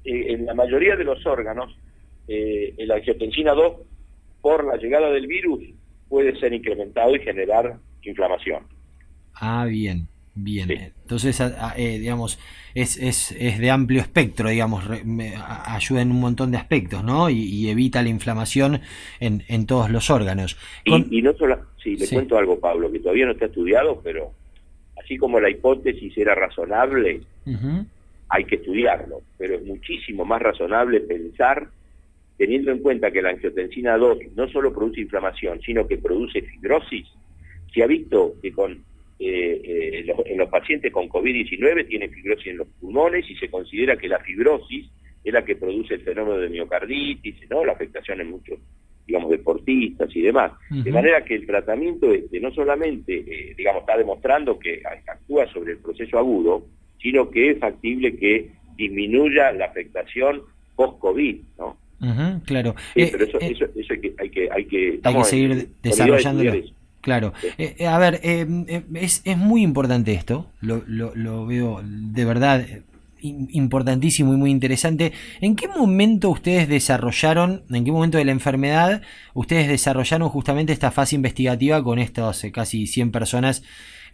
Eh, 0.05 0.33
en 0.33 0.45
la 0.45 0.55
mayoría 0.55 0.97
de 0.97 1.05
los 1.05 1.25
órganos, 1.25 1.75
el 2.29 2.91
angiotensina 2.91 3.53
2, 3.53 3.81
por 4.43 4.65
la 4.65 4.77
llegada 4.77 5.11
del 5.11 5.27
virus, 5.27 5.63
puede 6.09 6.39
ser 6.39 6.53
incrementado 6.53 7.17
y 7.17 7.21
generar 7.21 7.77
inflamación. 8.03 8.74
Ah, 9.35 9.67
bien. 9.67 10.09
Bien, 10.37 10.69
entonces, 10.69 11.41
eh, 11.77 11.99
digamos, 12.01 12.41
es, 12.75 12.97
es, 12.97 13.31
es, 13.39 13.61
de 13.61 13.71
amplio 13.71 14.01
espectro, 14.01 14.49
digamos, 14.49 14.83
ayuda 15.47 16.03
en 16.03 16.11
un 16.11 16.19
montón 16.19 16.51
de 16.51 16.57
aspectos, 16.57 17.05
¿no? 17.05 17.31
Y, 17.31 17.69
evita 17.69 18.03
la 18.03 18.09
inflamación 18.09 18.81
en, 19.21 19.45
en 19.47 19.67
todos 19.67 19.91
los 19.91 20.11
órganos. 20.11 20.59
Y, 20.85 21.23
no 21.23 21.35
solo, 21.35 21.61
sí, 21.81 21.97
le 21.97 22.09
cuento 22.09 22.37
algo, 22.37 22.59
Pablo, 22.59 22.91
que 22.91 22.99
todavía 22.99 23.27
no 23.27 23.33
está 23.33 23.47
estudiado, 23.47 24.01
pero 24.03 24.33
así 25.01 25.17
como 25.17 25.39
la 25.39 25.51
hipótesis 25.51 26.19
era 26.19 26.35
razonable, 26.35 27.21
hay 28.29 28.45
que 28.45 28.57
estudiarlo, 28.57 29.23
pero 29.39 29.55
es 29.55 29.65
muchísimo 29.65 30.25
más 30.25 30.43
razonable 30.43 30.99
pensar, 30.99 31.69
teniendo 32.37 32.73
en 32.73 32.81
cuenta 32.81 33.13
que 33.13 33.23
la 33.23 33.31
angiotensina 33.31 33.97
2 33.97 34.19
no 34.35 34.49
solo 34.49 34.73
produce 34.73 35.03
inflamación, 35.03 35.61
sino 35.61 35.87
que 35.87 35.99
produce 35.99 36.43
fibrosis, 36.43 37.07
se 37.73 37.85
ha 37.85 37.87
visto 37.87 38.35
que 38.43 38.51
con 38.51 38.83
eh, 39.19 39.61
eh, 39.65 40.15
en 40.27 40.39
los 40.39 40.49
pacientes 40.49 40.93
con 40.93 41.09
COVID-19 41.09 41.87
tienen 41.87 42.11
fibrosis 42.11 42.49
en 42.49 42.59
los 42.59 42.69
pulmones 42.81 43.25
y 43.31 43.37
se 43.37 43.49
considera 43.49 43.97
que 43.97 44.09
la 44.09 44.19
fibrosis 44.19 44.91
es 45.23 45.33
la 45.33 45.45
que 45.45 45.57
produce 45.57 45.95
el 45.95 46.03
fenómeno 46.03 46.39
de 46.39 46.49
miocarditis, 46.49 47.37
¿no? 47.49 47.65
la 47.65 47.73
afectación 47.73 48.21
en 48.21 48.31
muchos, 48.31 48.59
digamos, 49.07 49.31
deportistas 49.31 50.15
y 50.15 50.21
demás. 50.21 50.53
De 50.69 50.91
manera 50.91 51.25
que 51.25 51.37
el 51.37 51.47
tratamiento 51.47 52.13
este 52.13 52.41
no 52.41 52.53
solamente, 52.53 53.19
eh, 53.19 53.55
digamos, 53.57 53.83
está 53.83 53.97
demostrando 53.97 54.59
que 54.59 54.83
actúa 54.85 55.47
sobre 55.53 55.73
el 55.73 55.79
proceso 55.79 56.19
agudo, 56.19 56.67
sino 57.01 57.31
que 57.31 57.53
es 57.53 57.59
factible 57.59 58.17
que 58.17 58.51
disminuya 58.77 59.53
la 59.53 59.67
afectación 59.67 60.43
post-COVID, 60.75 61.41
¿no? 61.59 61.79
claro. 62.45 62.75
pero 62.95 63.25
eso, 63.25 63.39
eso, 63.41 63.67
hay 63.95 64.01
que... 64.01 64.15
Hay 64.19 64.29
que, 64.29 64.49
hay 64.51 64.65
que, 64.67 65.01
hay 65.03 65.15
que 65.15 65.25
seguir 65.25 65.69
desarrollándolo. 65.83 66.53
Claro. 67.05 67.35
Eh, 67.59 67.77
eh, 67.79 67.87
a 67.87 67.99
ver, 67.99 68.19
eh, 68.23 68.47
es, 68.95 69.21
es, 69.27 69.37
muy 69.37 69.63
importante 69.63 70.15
esto, 70.15 70.51
lo, 70.63 70.83
lo, 70.87 71.15
lo 71.15 71.45
veo 71.45 71.83
de 71.85 72.25
verdad 72.25 72.67
importantísimo 73.21 74.33
y 74.33 74.39
muy 74.39 74.51
interesante. 74.51 75.13
¿En 75.43 75.55
qué 75.55 75.69
momento 75.69 76.31
ustedes 76.31 76.67
desarrollaron, 76.67 77.63
en 77.71 77.85
qué 77.85 77.93
momento 77.93 78.17
de 78.17 78.25
la 78.25 78.33
enfermedad, 78.33 79.03
ustedes 79.35 79.69
desarrollaron 79.69 80.31
justamente 80.31 80.73
esta 80.73 80.91
fase 80.91 81.15
investigativa 81.15 81.85
con 81.85 81.99
estas 81.99 82.47
casi 82.55 82.87
100 82.87 83.13
personas 83.13 83.63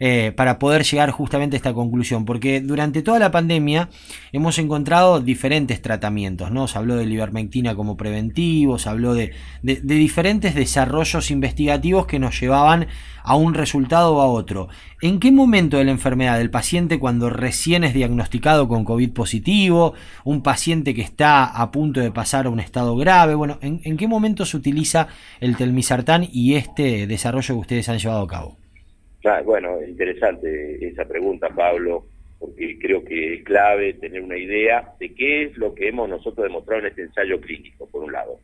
eh, 0.03 0.31
para 0.35 0.57
poder 0.57 0.83
llegar 0.83 1.11
justamente 1.11 1.55
a 1.55 1.57
esta 1.57 1.75
conclusión, 1.75 2.25
porque 2.25 2.59
durante 2.59 3.03
toda 3.03 3.19
la 3.19 3.29
pandemia 3.29 3.89
hemos 4.31 4.57
encontrado 4.57 5.19
diferentes 5.19 5.79
tratamientos, 5.79 6.49
¿no? 6.49 6.67
Se 6.67 6.79
habló 6.79 6.95
de 6.95 7.05
la 7.05 7.75
como 7.75 7.97
preventivo, 7.97 8.79
se 8.79 8.89
habló 8.89 9.13
de, 9.13 9.31
diferentes 9.61 10.55
desarrollos 10.55 11.29
investigativos 11.29 12.07
que 12.07 12.17
nos 12.17 12.41
llevaban 12.41 12.87
a 13.21 13.35
un 13.35 13.53
resultado 13.53 14.15
o 14.15 14.21
a 14.21 14.25
otro. 14.25 14.69
¿En 15.03 15.19
qué 15.19 15.31
momento 15.31 15.77
de 15.77 15.83
la 15.83 15.91
enfermedad 15.91 16.39
del 16.39 16.49
paciente 16.49 16.97
cuando 16.97 17.29
recién 17.29 17.83
es 17.83 17.93
diagnosticado 17.93 18.67
con 18.67 18.83
COVID 18.83 19.11
positivo, 19.11 19.93
un 20.23 20.41
paciente 20.41 20.95
que 20.95 21.03
está 21.03 21.45
a 21.45 21.69
punto 21.69 21.99
de 21.99 22.09
pasar 22.09 22.47
a 22.47 22.49
un 22.49 22.59
estado 22.59 22.95
grave? 22.95 23.35
Bueno, 23.35 23.59
¿en, 23.61 23.81
en 23.83 23.97
qué 23.97 24.07
momento 24.07 24.47
se 24.47 24.57
utiliza 24.57 25.09
el 25.41 25.57
telmisartán 25.57 26.27
y 26.31 26.55
este 26.55 27.05
desarrollo 27.05 27.53
que 27.53 27.61
ustedes 27.61 27.87
han 27.87 27.99
llevado 27.99 28.23
a 28.23 28.27
cabo? 28.27 28.60
Bueno, 29.45 29.81
interesante 29.83 30.87
esa 30.87 31.05
pregunta, 31.05 31.49
Pablo, 31.49 32.05
porque 32.39 32.79
creo 32.79 33.03
que 33.05 33.35
es 33.35 33.43
clave 33.43 33.93
tener 33.93 34.21
una 34.21 34.37
idea 34.37 34.93
de 34.99 35.13
qué 35.13 35.43
es 35.43 35.57
lo 35.57 35.75
que 35.75 35.89
hemos 35.89 36.09
nosotros 36.09 36.43
demostrado 36.43 36.81
en 36.81 36.87
este 36.87 37.03
ensayo 37.03 37.39
clínico, 37.39 37.87
por 37.87 38.03
un 38.03 38.11
lado. 38.11 38.39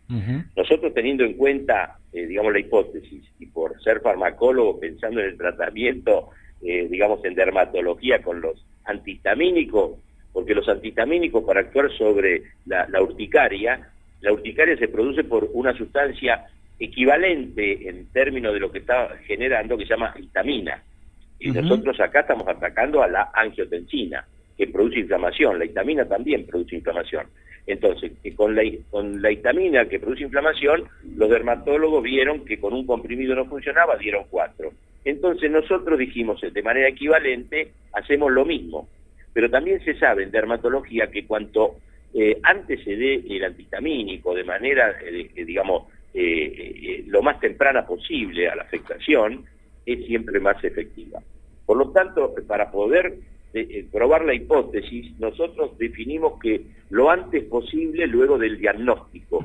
Nosotros 0.56 0.94
teniendo 0.94 1.24
en 1.24 1.34
cuenta, 1.34 1.98
eh, 2.14 2.28
digamos, 2.28 2.54
la 2.54 2.60
hipótesis, 2.60 3.24
y 3.40 3.48
por 3.48 3.82
ser 3.82 4.02
farmacólogo 4.02 4.80
pensando 4.80 5.20
en 5.20 5.28
el 5.28 5.38
tratamiento, 5.38 6.30
eh, 6.62 6.88
digamos, 6.90 7.26
en 7.26 7.34
dermatología 7.34 8.22
con 8.22 8.40
los 8.40 8.64
antihistamínicos, 8.86 9.98
porque 10.32 10.54
los 10.54 10.70
antihistamínicos 10.70 11.44
para 11.44 11.62
actuar 11.62 11.92
sobre 11.98 12.44
la, 12.68 12.88
la 12.90 13.02
urticaria, 13.02 13.90
la 14.22 14.32
urticaria 14.32 14.78
se 14.78 14.88
produce 14.88 15.24
por 15.24 15.50
una 15.54 15.76
sustancia 15.76 16.46
equivalente 16.80 17.90
en 17.90 18.08
términos 18.12 18.54
de 18.54 18.60
lo 18.60 18.72
que 18.72 18.80
está 18.80 19.10
generando 19.26 19.78
que 19.78 19.86
se 19.86 19.94
llama 19.94 20.14
histamina. 20.18 20.84
Y 21.40 21.52
nosotros 21.52 22.00
acá 22.00 22.22
estamos 22.22 22.48
atacando 22.48 23.02
a 23.04 23.08
la 23.08 23.32
angiotensina, 23.34 24.26
que 24.58 24.68
produce 24.68 25.00
inflamación. 25.00 25.60
La 25.60 25.66
histamina 25.66 26.06
también 26.06 26.46
produce 26.46 26.76
inflamación. 26.76 27.28
Entonces, 27.68 28.14
con 28.36 28.56
la, 28.56 28.64
con 28.90 29.22
la 29.22 29.32
histamina 29.32 29.86
que 29.86 30.00
produce 30.00 30.24
inflamación, 30.24 30.86
los 31.16 31.30
dermatólogos 31.30 32.02
vieron 32.02 32.46
que 32.46 32.60
con 32.60 32.74
un 32.74 32.86
comprimido 32.86 33.36
no 33.36 33.46
funcionaba, 33.46 33.98
dieron 33.98 34.24
cuatro. 34.30 34.72
Entonces 35.04 35.52
nosotros 35.52 36.00
dijimos, 36.00 36.42
de 36.42 36.64
manera 36.64 36.88
equivalente, 36.88 37.72
hacemos 37.94 38.32
lo 38.32 38.46
mismo. 38.46 38.88
Pero 39.34 39.50
también 39.50 39.84
se 39.84 39.96
sabe 40.00 40.24
en 40.24 40.32
dermatología 40.32 41.08
que 41.12 41.26
cuanto 41.26 41.78
eh, 42.14 42.40
antes 42.44 42.84
se 42.84 42.96
dé 42.96 43.24
el 43.30 43.44
antihistamínico 43.44 44.34
de 44.34 44.44
manera, 44.44 44.98
eh, 45.02 45.30
digamos, 45.46 45.84
eh, 46.14 46.74
eh, 46.84 47.04
lo 47.08 47.22
más 47.22 47.40
temprana 47.40 47.86
posible 47.86 48.50
a 48.50 48.56
la 48.56 48.64
afectación, 48.64 49.46
es 49.86 50.06
siempre 50.06 50.40
más 50.40 50.62
efectiva. 50.64 51.22
Por 51.66 51.78
lo 51.78 51.92
tanto, 51.92 52.34
para 52.48 52.72
poder 52.72 53.20
eh, 53.54 53.86
probar 53.92 54.26
la 54.26 54.34
hipótesis, 54.34 55.18
nosotros 55.20 55.78
definimos 55.78 56.40
que 56.42 56.62
lo 56.90 57.10
antes 57.10 57.44
posible 57.46 58.08
luego 58.08 58.38
del 58.38 58.58
diagnóstico 58.58 59.44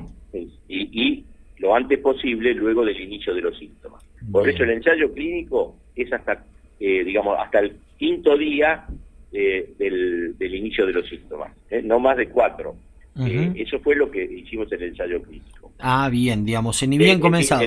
y, 0.67 1.25
lo 1.59 1.75
antes 1.75 1.99
posible 1.99 2.53
luego 2.53 2.83
del 2.83 2.99
inicio 2.99 3.33
de 3.33 3.41
los 3.41 3.57
síntomas. 3.57 4.03
Por 4.31 4.49
eso 4.49 4.63
el 4.63 4.71
ensayo 4.71 5.13
clínico 5.13 5.75
es 5.95 6.11
hasta, 6.11 6.43
digamos, 6.79 7.37
hasta 7.39 7.59
el 7.59 7.77
quinto 7.97 8.37
día 8.37 8.85
del, 9.31 10.35
del, 10.37 10.55
inicio 10.55 10.85
de 10.85 10.91
los 10.93 11.07
síntomas, 11.07 11.55
no 11.83 11.99
más 11.99 12.17
de 12.17 12.27
cuatro. 12.27 12.75
Eso 13.15 13.79
fue 13.79 13.95
lo 13.95 14.09
que 14.09 14.23
hicimos 14.23 14.71
en 14.71 14.81
el 14.81 14.89
ensayo 14.89 15.21
clínico. 15.21 15.71
Ah, 15.79 16.09
bien, 16.11 16.45
digamos, 16.45 16.81
ni 16.87 16.97
bien 16.97 17.19
comenzado. 17.19 17.63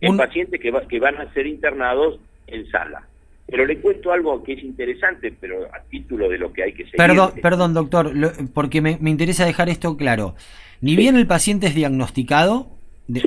En, 0.00 0.16
pacientes 0.16 0.60
que, 0.60 0.72
que 0.88 1.00
van 1.00 1.16
a 1.16 1.32
ser 1.32 1.46
internados 1.46 2.20
en 2.46 2.70
sala. 2.70 3.06
Pero 3.46 3.66
le 3.66 3.78
cuento 3.78 4.12
algo 4.12 4.42
que 4.42 4.54
es 4.54 4.64
interesante, 4.64 5.32
pero 5.38 5.64
a 5.66 5.82
título 5.90 6.28
de 6.28 6.38
lo 6.38 6.52
que 6.52 6.62
hay 6.62 6.72
que 6.72 6.84
seguir. 6.84 6.96
Perdón, 6.96 7.32
perdón 7.42 7.74
doctor, 7.74 8.12
porque 8.54 8.80
me, 8.80 8.98
interesa 9.02 9.44
dejar 9.44 9.68
esto 9.68 9.96
claro. 9.96 10.34
Ni 10.80 10.96
bien 10.96 11.16
el 11.16 11.26
paciente 11.26 11.66
es 11.66 11.74
diagnosticado, 11.74 12.68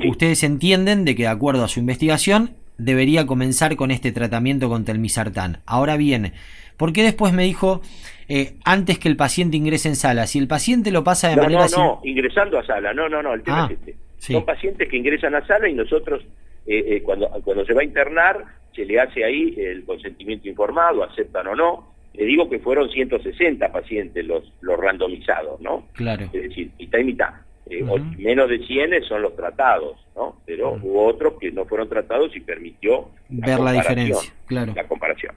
ustedes 0.08 0.42
entienden 0.42 1.04
de 1.04 1.14
que 1.14 1.22
de 1.22 1.28
acuerdo 1.28 1.64
a 1.64 1.68
su 1.68 1.80
investigación 1.80 2.50
debería 2.78 3.26
comenzar 3.26 3.76
con 3.76 3.90
este 3.90 4.10
tratamiento 4.12 4.68
con 4.68 4.84
telmisartán. 4.84 5.58
Ahora 5.66 5.96
bien, 5.96 6.32
¿por 6.78 6.94
qué 6.94 7.02
después 7.02 7.34
me 7.34 7.42
dijo 7.42 7.82
eh, 8.28 8.54
antes 8.64 8.98
que 8.98 9.08
el 9.08 9.16
paciente 9.16 9.58
ingrese 9.58 9.88
en 9.88 9.96
sala? 9.96 10.26
Si 10.26 10.38
el 10.38 10.48
paciente 10.48 10.90
lo 10.90 11.04
pasa 11.04 11.28
de 11.28 11.36
manera... 11.36 11.66
No, 11.76 11.84
no, 11.84 12.00
ingresando 12.04 12.58
a 12.58 12.64
sala, 12.64 12.94
no, 12.94 13.10
no, 13.10 13.22
no, 13.22 13.34
el 13.34 13.42
tema 13.42 13.64
ah. 13.64 13.68
es 13.70 13.78
este. 13.78 13.96
Son 14.32 14.44
pacientes 14.44 14.88
que 14.88 14.96
ingresan 14.96 15.34
a 15.34 15.46
sala 15.46 15.68
y 15.68 15.74
nosotros, 15.74 16.24
eh, 16.66 16.84
eh, 16.86 17.02
cuando, 17.02 17.28
cuando 17.44 17.64
se 17.64 17.74
va 17.74 17.82
a 17.82 17.84
internar, 17.84 18.44
se 18.74 18.84
le 18.84 18.98
hace 18.98 19.24
ahí 19.24 19.54
el 19.58 19.84
consentimiento 19.84 20.48
informado, 20.48 21.04
aceptan 21.04 21.46
o 21.48 21.54
no. 21.54 21.94
Le 22.14 22.24
digo 22.24 22.48
que 22.48 22.58
fueron 22.58 22.90
160 22.90 23.70
pacientes 23.70 24.24
los, 24.24 24.52
los 24.60 24.78
randomizados, 24.78 25.60
¿no? 25.60 25.86
Claro. 25.92 26.24
Es 26.32 26.32
decir, 26.32 26.70
mitad 26.78 26.98
y 26.98 27.04
mitad. 27.04 27.30
Eh, 27.70 27.84
menos 28.18 28.48
de 28.48 28.58
100 28.66 29.02
son 29.04 29.22
los 29.22 29.36
tratados, 29.36 29.98
¿no? 30.16 30.40
Pero 30.46 30.78
hubo 30.82 31.06
otros 31.06 31.34
que 31.38 31.52
no 31.52 31.64
fueron 31.66 31.88
tratados 31.88 32.34
y 32.34 32.40
permitió 32.40 33.10
ver 33.28 33.60
la 33.60 33.72
diferencia, 33.72 34.32
claro. 34.46 34.72
La 34.74 34.86
comparación. 34.86 35.34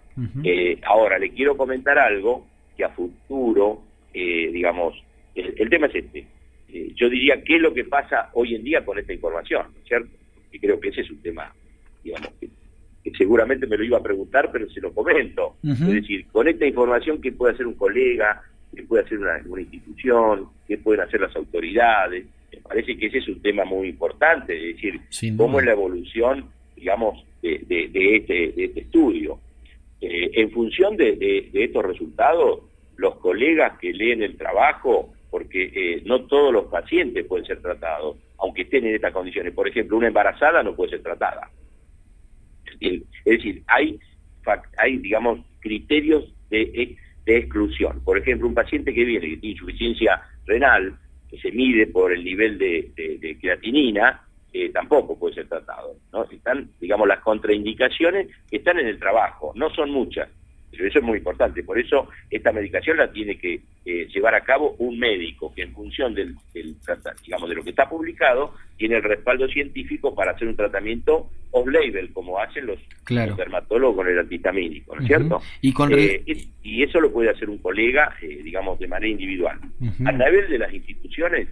ahora, 0.85 1.19
le 1.19 1.31
quiero 1.31 1.57
comentar 1.57 1.99
algo 1.99 2.45
que 2.77 2.85
a 2.85 2.89
futuro, 2.89 3.81
digamos, 4.13 4.95
el, 5.35 5.69
tema 5.69 5.87
es 5.87 5.95
este. 5.95 6.27
Eh, 6.69 6.93
yo 6.95 7.09
diría 7.09 7.41
qué 7.43 7.55
es 7.55 7.61
lo 7.61 7.73
que 7.73 7.85
pasa 7.85 8.29
hoy 8.33 8.55
en 8.55 8.63
día 8.63 8.83
con 8.83 8.97
esta 8.97 9.13
información, 9.13 9.67
¿cierto? 9.87 10.09
Y 10.51 10.59
creo 10.59 10.79
que 10.79 10.89
ese 10.89 11.01
es 11.01 11.11
un 11.11 11.21
tema, 11.21 11.53
digamos, 12.03 12.29
que, 12.39 12.49
seguramente 13.17 13.65
me 13.67 13.77
lo 13.77 13.83
iba 13.83 13.97
a 13.97 14.03
preguntar, 14.03 14.49
pero 14.51 14.69
se 14.69 14.79
lo 14.79 14.93
comento. 14.93 15.55
Es 15.63 15.79
decir, 15.79 16.27
con 16.27 16.47
esta 16.47 16.65
información, 16.65 17.19
¿qué 17.19 17.31
puede 17.31 17.53
hacer 17.53 17.65
un 17.65 17.73
colega? 17.73 18.43
¿Qué 18.75 18.83
puede 18.83 19.03
hacer 19.03 19.19
una, 19.19 19.39
institución? 19.59 20.47
¿Qué 20.67 20.77
pueden 20.77 21.01
hacer 21.01 21.21
las 21.21 21.35
autoridades? 21.35 22.25
Me 22.51 22.59
parece 22.59 22.97
que 22.97 23.07
ese 23.07 23.19
es 23.19 23.27
un 23.27 23.41
tema 23.41 23.65
muy 23.65 23.89
importante, 23.89 24.55
es 24.55 24.75
decir, 24.75 24.99
cómo 25.37 25.59
es 25.59 25.65
la 25.65 25.73
evolución, 25.73 26.45
digamos, 26.75 27.23
de, 27.41 27.65
este, 27.67 28.63
este, 28.63 28.79
estudio. 28.81 29.39
Eh, 29.99 30.31
en 30.33 30.51
función 30.51 30.97
de 30.97 31.49
estos 31.53 31.85
resultados, 31.85 32.61
los 32.97 33.15
colegas 33.17 33.77
que 33.79 33.93
leen 33.93 34.23
el 34.23 34.37
trabajo 34.37 35.13
porque 35.31 35.71
eh, 35.73 36.03
no 36.05 36.25
todos 36.25 36.53
los 36.53 36.65
pacientes 36.65 37.25
pueden 37.25 37.45
ser 37.45 37.61
tratados, 37.61 38.17
aunque 38.37 38.63
estén 38.63 38.85
en 38.85 38.95
estas 38.95 39.13
condiciones. 39.13 39.53
Por 39.53 39.67
ejemplo, 39.67 39.97
una 39.97 40.07
embarazada 40.07 40.61
no 40.61 40.75
puede 40.75 40.91
ser 40.91 41.01
tratada. 41.01 41.49
Es 42.81 43.01
decir, 43.23 43.63
hay, 43.67 43.97
hay 44.77 44.97
digamos, 44.97 45.39
criterios 45.61 46.33
de, 46.49 46.97
de 47.25 47.37
exclusión. 47.37 48.01
Por 48.03 48.17
ejemplo, 48.17 48.47
un 48.47 48.53
paciente 48.53 48.93
que 48.93 49.03
viene, 49.03 49.29
que 49.29 49.37
tiene 49.37 49.53
insuficiencia 49.53 50.21
renal, 50.45 50.95
que 51.29 51.37
se 51.39 51.51
mide 51.51 51.87
por 51.87 52.11
el 52.11 52.23
nivel 52.23 52.57
de, 52.57 53.37
creatinina, 53.39 54.21
eh, 54.53 54.69
tampoco 54.69 55.17
puede 55.17 55.35
ser 55.35 55.47
tratado. 55.47 55.95
¿no? 56.11 56.23
Están, 56.25 56.69
digamos, 56.79 57.07
las 57.07 57.19
contraindicaciones 57.19 58.27
que 58.49 58.57
están 58.57 58.79
en 58.79 58.87
el 58.87 58.99
trabajo, 58.99 59.53
no 59.55 59.69
son 59.69 59.91
muchas, 59.91 60.29
Eso 60.71 60.99
es 60.99 61.03
muy 61.03 61.17
importante. 61.17 61.63
Por 61.63 61.79
eso 61.79 62.09
esta 62.29 62.51
medicación 62.51 62.97
la 62.97 63.11
tiene 63.11 63.37
que 63.37 63.61
eh, 63.85 64.07
llevar 64.13 64.35
a 64.35 64.41
cabo 64.41 64.75
un 64.79 64.97
médico 64.97 65.53
que 65.53 65.63
en 65.63 65.73
función 65.73 66.13
del, 66.13 66.35
digamos 67.23 67.49
de 67.49 67.55
lo 67.55 67.63
que 67.63 67.71
está 67.71 67.89
publicado 67.89 68.53
tiene 68.77 68.95
el 68.95 69.03
respaldo 69.03 69.47
científico 69.47 70.15
para 70.15 70.31
hacer 70.31 70.47
un 70.47 70.55
tratamiento 70.55 71.29
off-label 71.51 72.13
como 72.13 72.39
hacen 72.39 72.67
los, 72.67 72.79
dermatólogos 73.09 73.97
con 73.97 74.07
el 74.07 74.19
antihistamínico, 74.19 74.95
¿no 74.95 75.01
es 75.01 75.07
cierto? 75.07 75.41
Y, 75.59 75.73
con 75.73 75.91
eh, 75.91 76.23
y, 76.63 76.83
eso 76.83 77.01
lo 77.01 77.11
puede 77.11 77.29
hacer 77.29 77.49
un 77.49 77.57
colega, 77.57 78.15
eh, 78.21 78.41
digamos, 78.43 78.79
de 78.79 78.87
manera 78.87 79.11
individual. 79.11 79.59
A 80.05 80.11
nivel 80.11 80.49
de 80.49 80.57
las 80.57 80.73
instituciones, 80.73 81.49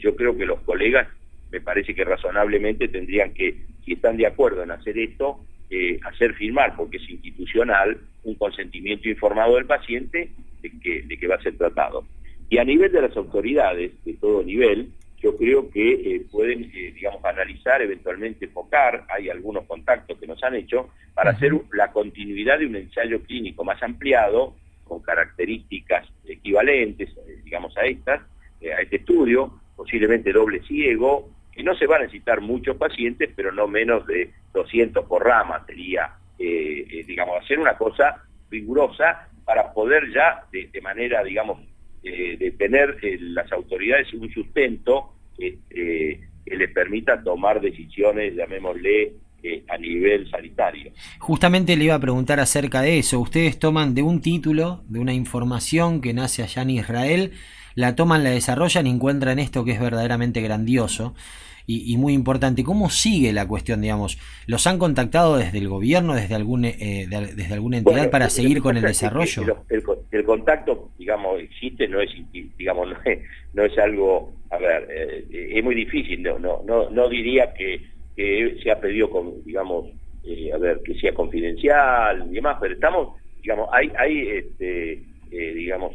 yo 0.00 0.14
creo 0.14 0.36
que 0.36 0.44
los 0.44 0.60
colegas 0.60 1.08
me 1.50 1.60
parece 1.60 1.94
que 1.94 2.04
razonablemente 2.04 2.88
tendrían 2.88 3.32
que, 3.32 3.56
si 3.84 3.92
están 3.92 4.16
de 4.16 4.26
acuerdo 4.26 4.62
en 4.62 4.72
hacer 4.72 4.98
esto, 4.98 5.40
eh, 5.70 5.98
hacer 6.04 6.34
firmar, 6.34 6.76
porque 6.76 6.98
es 6.98 7.08
institucional, 7.08 7.98
un 8.22 8.34
consentimiento 8.34 9.08
informado 9.08 9.56
del 9.56 9.66
paciente 9.66 10.30
de 10.60 10.70
que, 10.80 11.02
de 11.02 11.18
que 11.18 11.26
va 11.26 11.36
a 11.36 11.42
ser 11.42 11.56
tratado. 11.56 12.06
Y 12.48 12.58
a 12.58 12.64
nivel 12.64 12.92
de 12.92 13.02
las 13.02 13.16
autoridades, 13.16 13.92
de 14.04 14.14
todo 14.14 14.42
nivel, 14.42 14.90
yo 15.20 15.36
creo 15.36 15.70
que 15.70 15.92
eh, 15.92 16.26
pueden, 16.30 16.64
eh, 16.74 16.92
digamos, 16.94 17.24
analizar, 17.24 17.80
eventualmente 17.80 18.44
enfocar, 18.44 19.06
hay 19.08 19.30
algunos 19.30 19.64
contactos 19.64 20.18
que 20.18 20.26
nos 20.26 20.42
han 20.44 20.54
hecho, 20.54 20.90
para 21.14 21.30
hacer 21.30 21.52
la 21.72 21.90
continuidad 21.92 22.58
de 22.58 22.66
un 22.66 22.76
ensayo 22.76 23.22
clínico 23.22 23.64
más 23.64 23.82
ampliado, 23.82 24.54
con 24.84 25.00
características 25.00 26.06
equivalentes, 26.26 27.10
digamos, 27.42 27.74
a 27.78 27.86
estas, 27.86 28.20
a 28.20 28.82
este 28.82 28.96
estudio, 28.96 29.60
posiblemente 29.76 30.30
doble 30.30 30.62
ciego, 30.62 31.30
que 31.54 31.62
no 31.62 31.74
se 31.76 31.86
van 31.86 32.00
a 32.00 32.04
necesitar 32.04 32.40
muchos 32.40 32.76
pacientes, 32.76 33.30
pero 33.34 33.52
no 33.52 33.68
menos 33.68 34.06
de 34.06 34.32
200 34.52 35.06
por 35.06 35.24
rama, 35.24 35.64
sería, 35.66 36.12
eh, 36.38 36.84
eh, 36.90 37.04
digamos, 37.06 37.42
hacer 37.42 37.58
una 37.58 37.76
cosa 37.76 38.24
rigurosa 38.50 39.28
para 39.44 39.72
poder 39.72 40.12
ya, 40.12 40.44
de, 40.50 40.80
manera, 40.80 41.22
digamos, 41.22 41.60
eh, 42.02 42.36
de 42.36 42.50
tener 42.52 42.98
las 43.20 43.50
autoridades 43.52 44.12
un 44.14 44.30
sustento 44.32 45.12
que 45.38 46.20
les 46.46 46.70
permita 46.72 47.22
tomar 47.22 47.60
decisiones, 47.60 48.34
llamémosle, 48.34 49.12
a 49.68 49.78
nivel 49.78 50.30
sanitario. 50.30 50.92
Justamente 51.18 51.76
le 51.76 51.84
iba 51.84 51.94
a 51.94 52.00
preguntar 52.00 52.40
acerca 52.40 52.82
de 52.82 52.98
eso. 52.98 53.20
Ustedes 53.20 53.58
toman 53.58 53.94
de 53.94 54.02
un 54.02 54.20
título, 54.20 54.82
de 54.88 55.00
una 55.00 55.12
información 55.12 56.00
que 56.00 56.14
nace 56.14 56.42
allá 56.42 56.62
en 56.62 56.70
Israel, 56.70 57.32
la 57.74 57.96
toman, 57.96 58.24
la 58.24 58.30
desarrollan 58.30 58.86
y 58.86 58.90
encuentran 58.90 59.38
esto 59.38 59.64
que 59.64 59.72
es 59.72 59.80
verdaderamente 59.80 60.40
grandioso 60.40 61.14
y, 61.66 61.96
muy 61.96 62.12
importante. 62.12 62.62
¿Cómo 62.62 62.90
sigue 62.90 63.32
la 63.32 63.48
cuestión, 63.48 63.80
digamos? 63.80 64.18
¿Los 64.46 64.66
han 64.66 64.78
contactado 64.78 65.38
desde 65.38 65.58
el 65.58 65.68
gobierno, 65.68 66.14
desde, 66.14 66.34
algún, 66.34 66.66
eh, 66.66 67.06
desde 67.08 67.54
alguna 67.54 67.78
entidad 67.78 68.10
para 68.10 68.28
seguir 68.28 68.60
con 68.60 68.76
el 68.76 68.82
desarrollo? 68.82 69.64
El, 69.70 70.24
contacto, 70.24 70.90
digamos, 70.98 71.40
existe, 71.40 71.88
no 71.88 72.00
es, 72.00 72.10
digamos, 72.58 72.88
no 73.54 73.64
es, 73.64 73.78
algo, 73.78 74.34
a 74.50 74.58
ver, 74.58 74.88
eh, 74.90 75.52
es 75.54 75.64
muy 75.64 75.74
difícil, 75.74 76.22
no, 76.22 76.38
no, 76.38 76.62
no, 76.66 76.90
no 76.90 77.08
diría 77.08 77.54
que, 77.54 77.93
que 78.16 78.56
se 78.62 78.70
ha 78.70 78.80
pedido, 78.80 79.10
con, 79.10 79.44
digamos, 79.44 79.86
eh, 80.24 80.52
a 80.52 80.58
ver, 80.58 80.80
que 80.84 80.94
sea 80.94 81.12
confidencial 81.12 82.26
y 82.30 82.34
demás, 82.34 82.58
pero 82.60 82.74
estamos, 82.74 83.20
digamos, 83.42 83.68
hay, 83.72 83.90
hay 83.98 84.28
este, 84.28 85.02
digamos, 85.30 85.92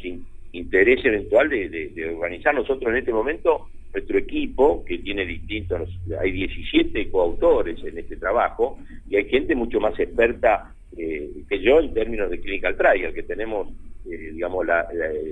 interés 0.52 1.04
eventual 1.04 1.48
de, 1.48 2.12
organizar. 2.14 2.54
Nosotros 2.54 2.90
en 2.90 2.98
este 2.98 3.12
momento 3.12 3.66
nuestro 3.92 4.18
equipo, 4.18 4.84
que 4.84 4.98
tiene 4.98 5.26
distintos, 5.26 5.88
hay 6.20 6.30
17 6.30 7.10
coautores 7.10 7.82
en 7.82 7.98
este 7.98 8.16
trabajo, 8.16 8.78
y 9.08 9.16
hay 9.16 9.24
gente 9.28 9.56
mucho 9.56 9.80
más 9.80 9.98
experta 9.98 10.74
eh, 10.96 11.30
que 11.48 11.60
yo 11.60 11.80
en 11.80 11.94
términos 11.94 12.30
de 12.30 12.40
clinical 12.40 12.76
trial, 12.76 13.12
que 13.14 13.22
tenemos, 13.22 13.68
eh, 14.10 14.30
digamos, 14.32 14.66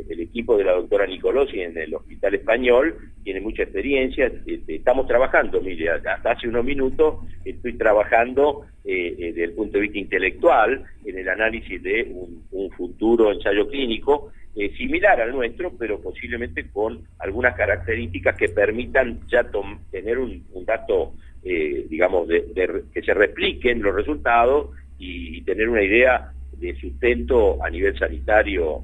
el 0.09 0.21
equipo 0.21 0.57
de 0.57 0.65
la 0.65 0.73
doctora 0.73 1.07
Nicolosi 1.07 1.61
en 1.61 1.77
el 1.77 1.95
Hospital 1.95 2.35
Español, 2.35 2.97
tiene 3.25 3.41
mucha 3.41 3.63
experiencia, 3.63 4.33
este, 4.47 4.77
estamos 4.77 5.07
trabajando, 5.07 5.61
mire, 5.61 5.91
hasta 5.91 6.31
hace 6.31 6.49
unos 6.49 6.65
minutos 6.65 7.17
estoy 7.45 7.75
trabajando 7.75 8.67
eh, 8.85 9.15
desde 9.19 9.45
el 9.45 9.53
punto 9.53 9.75
de 9.75 9.83
vista 9.83 9.99
intelectual 9.99 10.85
en 11.05 11.19
el 11.19 11.29
análisis 11.29 11.83
de 11.83 12.13
un 12.51 12.71
futuro 12.71 13.33
ensayo 13.33 13.69
clínico 13.69 14.33
eh, 14.61 14.75
similar 14.77 15.21
al 15.21 15.31
nuestro, 15.31 15.71
pero 15.79 16.01
posiblemente 16.01 16.69
con 16.69 17.07
algunas 17.21 17.55
características 17.55 18.37
que 18.37 18.49
permitan 18.49 19.21
ya 19.29 19.49
tener 19.93 20.19
un, 20.19 20.43
dato, 20.67 21.13
eh, 21.45 21.87
digamos, 21.89 22.27
de, 22.27 22.83
que 22.93 23.03
se 23.03 23.15
repliquen 23.15 23.81
los 23.81 23.95
resultados 23.95 24.71
y, 24.99 25.41
tener 25.43 25.69
una 25.69 25.83
idea 25.83 26.33
de 26.59 26.75
sustento 26.77 27.63
a 27.65 27.71
nivel 27.71 27.97
sanitario 27.99 28.83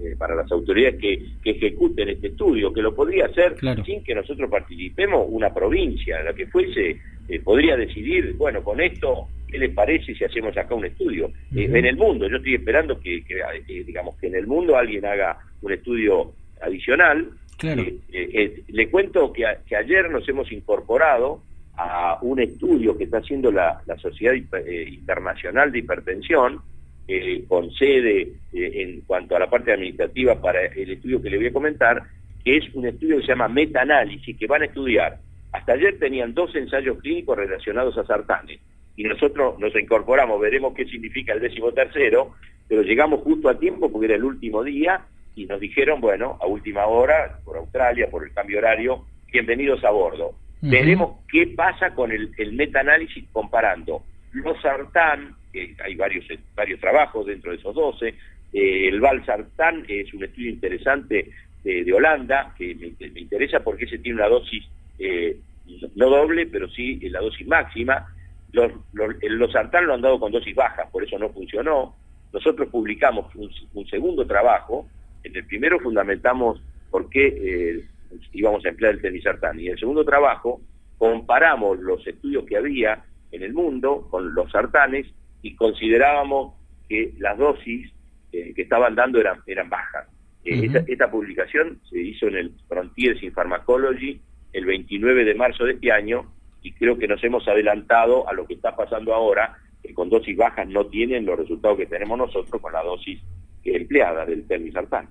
eh, 0.00 0.14
para 0.16 0.34
las 0.34 0.50
autoridades 0.50 1.00
que, 1.00 1.22
ejecuten 1.44 2.08
este 2.08 2.28
estudio, 2.28 2.72
que 2.72 2.80
lo 2.80 2.94
podría 2.94 3.26
hacer 3.26 3.56
sin 3.84 4.02
que 4.02 4.14
nosotros 4.14 4.48
participemos 4.50 5.26
una 5.28 5.52
provincia, 5.52 6.22
la 6.22 6.32
que 6.32 6.46
fuese, 6.46 6.98
podría 7.44 7.76
decidir, 7.76 8.34
bueno, 8.34 8.62
con 8.62 8.80
esto 8.80 9.28
¿qué 9.52 9.58
les 9.58 9.74
parece 9.74 10.14
si 10.14 10.24
hacemos 10.24 10.56
acá 10.56 10.74
un 10.74 10.86
estudio? 10.86 11.30
Eh, 11.54 11.68
en 11.72 11.84
el 11.84 11.96
mundo, 11.96 12.28
yo 12.28 12.38
estoy 12.38 12.54
esperando 12.54 12.98
que, 12.98 13.22
digamos, 13.86 14.16
que 14.16 14.26
en 14.28 14.34
el 14.34 14.46
mundo 14.46 14.76
alguien 14.76 15.04
haga 15.04 15.38
un 15.60 15.72
estudio 15.72 16.32
adicional. 16.60 17.28
Eh, 17.62 17.98
eh, 18.12 18.62
le 18.68 18.90
cuento 18.90 19.32
que, 19.32 19.44
ayer 19.46 20.10
nos 20.10 20.28
hemos 20.28 20.50
incorporado 20.50 21.42
a 21.76 22.18
un 22.22 22.40
estudio 22.40 22.96
que 22.96 23.04
está 23.04 23.18
haciendo 23.18 23.50
la, 23.50 23.82
Sociedad 24.00 24.34
Internacional 24.34 25.72
de 25.72 25.78
Hipertensión, 25.78 26.60
con 27.48 27.70
sede 27.72 28.32
en 28.52 29.00
cuanto 29.02 29.36
a 29.36 29.40
la 29.40 29.50
parte 29.50 29.72
administrativa 29.72 30.40
para 30.40 30.64
el 30.66 30.92
estudio 30.92 31.20
que 31.20 31.30
le 31.30 31.38
voy 31.38 31.46
a 31.48 31.52
comentar, 31.52 32.02
que 32.44 32.56
es 32.56 32.74
un 32.74 32.86
estudio 32.86 33.16
que 33.16 33.22
se 33.22 33.28
llama 33.28 33.48
metaanálisis, 33.48 34.36
que 34.36 34.46
van 34.46 34.62
a 34.62 34.66
estudiar. 34.66 35.18
Hasta 35.52 35.72
ayer 35.74 35.98
tenían 35.98 36.34
dos 36.34 36.54
ensayos 36.56 36.98
clínicos 36.98 37.36
relacionados 37.36 37.96
a 37.98 38.04
sartanes 38.04 38.60
y 38.96 39.04
nosotros 39.04 39.58
nos 39.58 39.74
incorporamos, 39.74 40.40
veremos 40.40 40.74
qué 40.74 40.84
significa 40.84 41.32
el 41.32 41.40
décimo 41.40 41.72
tercero, 41.72 42.34
pero 42.68 42.82
llegamos 42.82 43.20
justo 43.22 43.48
a 43.48 43.58
tiempo 43.58 43.90
porque 43.90 44.06
era 44.06 44.16
el 44.16 44.24
último 44.24 44.62
día 44.62 45.06
y 45.34 45.46
nos 45.46 45.60
dijeron, 45.60 46.00
bueno, 46.00 46.38
a 46.40 46.46
última 46.46 46.86
hora, 46.86 47.38
por 47.44 47.56
Australia, 47.56 48.08
por 48.10 48.24
el 48.24 48.32
cambio 48.32 48.58
horario, 48.58 49.04
bienvenidos 49.30 49.82
a 49.84 49.90
bordo. 49.90 50.34
Veremos 50.62 51.18
qué 51.30 51.48
pasa 51.48 51.94
con 51.94 52.12
el, 52.12 52.30
el 52.38 52.52
metaanálisis 52.52 53.24
comparando 53.32 54.02
los 54.32 54.60
sartán, 54.62 55.34
que 55.52 55.76
hay 55.84 55.94
varios, 55.94 56.24
varios 56.54 56.80
trabajos 56.80 57.26
dentro 57.26 57.50
de 57.50 57.58
esos 57.58 57.74
12, 57.74 58.08
eh, 58.08 58.88
el 58.88 59.00
valsartán 59.00 59.84
es 59.88 60.12
un 60.14 60.24
estudio 60.24 60.50
interesante 60.50 61.30
de, 61.64 61.92
Holanda, 61.92 62.54
que 62.56 62.74
me, 62.74 63.20
interesa 63.20 63.60
porque 63.60 63.84
ese 63.84 63.98
tiene 63.98 64.18
una 64.18 64.28
dosis 64.28 64.64
eh, 64.98 65.36
no 65.94 66.10
doble, 66.10 66.46
pero 66.46 66.68
sí 66.68 66.98
la 67.08 67.20
dosis 67.20 67.46
máxima, 67.46 68.06
los, 68.52 68.72
los, 68.92 69.14
los 69.22 69.52
lo 69.52 69.94
han 69.94 70.00
dado 70.00 70.18
con 70.18 70.32
dosis 70.32 70.54
bajas, 70.54 70.88
por 70.90 71.04
eso 71.04 71.18
no 71.18 71.30
funcionó. 71.30 71.94
Nosotros 72.32 72.68
publicamos 72.68 73.32
un, 73.34 73.86
segundo 73.86 74.26
trabajo, 74.26 74.88
en 75.22 75.36
el 75.36 75.46
primero 75.46 75.78
fundamentamos 75.78 76.60
por 76.90 77.08
qué 77.08 77.26
eh, 77.26 77.84
íbamos 78.32 78.64
a 78.64 78.68
emplear 78.68 78.94
el 78.94 79.02
tenisartán, 79.02 79.58
y 79.60 79.66
en 79.66 79.72
el 79.72 79.78
segundo 79.78 80.04
trabajo 80.04 80.60
comparamos 80.98 81.78
los 81.80 82.06
estudios 82.06 82.44
que 82.44 82.56
había 82.56 83.04
en 83.32 83.42
el 83.42 83.54
mundo 83.54 84.06
con 84.10 84.34
los 84.34 84.50
sartanes 84.50 85.06
y 85.42 85.56
considerábamos 85.56 86.54
que 86.88 87.14
las 87.18 87.36
dosis 87.38 87.90
eh, 88.32 88.52
que 88.54 88.62
estaban 88.62 88.94
dando 88.94 89.20
eran, 89.20 89.40
eran 89.46 89.68
bajas. 89.68 90.08
Eh, 90.44 90.66
esta, 90.66 90.84
esta, 90.86 91.10
publicación 91.10 91.80
se 91.88 92.00
hizo 92.00 92.26
en 92.28 92.36
el 92.36 92.52
Frontiers 92.68 93.22
in 93.22 93.32
Pharmacology 93.32 94.20
el 94.52 94.64
29 94.64 95.24
de 95.24 95.34
marzo 95.34 95.64
de 95.64 95.72
este 95.72 95.92
año 95.92 96.32
y 96.62 96.72
creo 96.72 96.98
que 96.98 97.08
nos 97.08 97.22
hemos 97.24 97.46
adelantado 97.48 98.28
a 98.28 98.32
lo 98.32 98.46
que 98.46 98.54
está 98.54 98.76
pasando 98.76 99.14
ahora, 99.14 99.56
que 99.82 99.94
con 99.94 100.08
dosis 100.08 100.36
bajas 100.36 100.68
no 100.68 100.86
tienen 100.86 101.26
los 101.26 101.38
resultados 101.38 101.78
que 101.78 101.86
tenemos 101.86 102.18
nosotros 102.18 102.60
con 102.60 102.72
la 102.72 102.82
dosis 102.82 103.20
empleada 103.64 104.26
del 104.26 104.46
termisartán. 104.46 105.08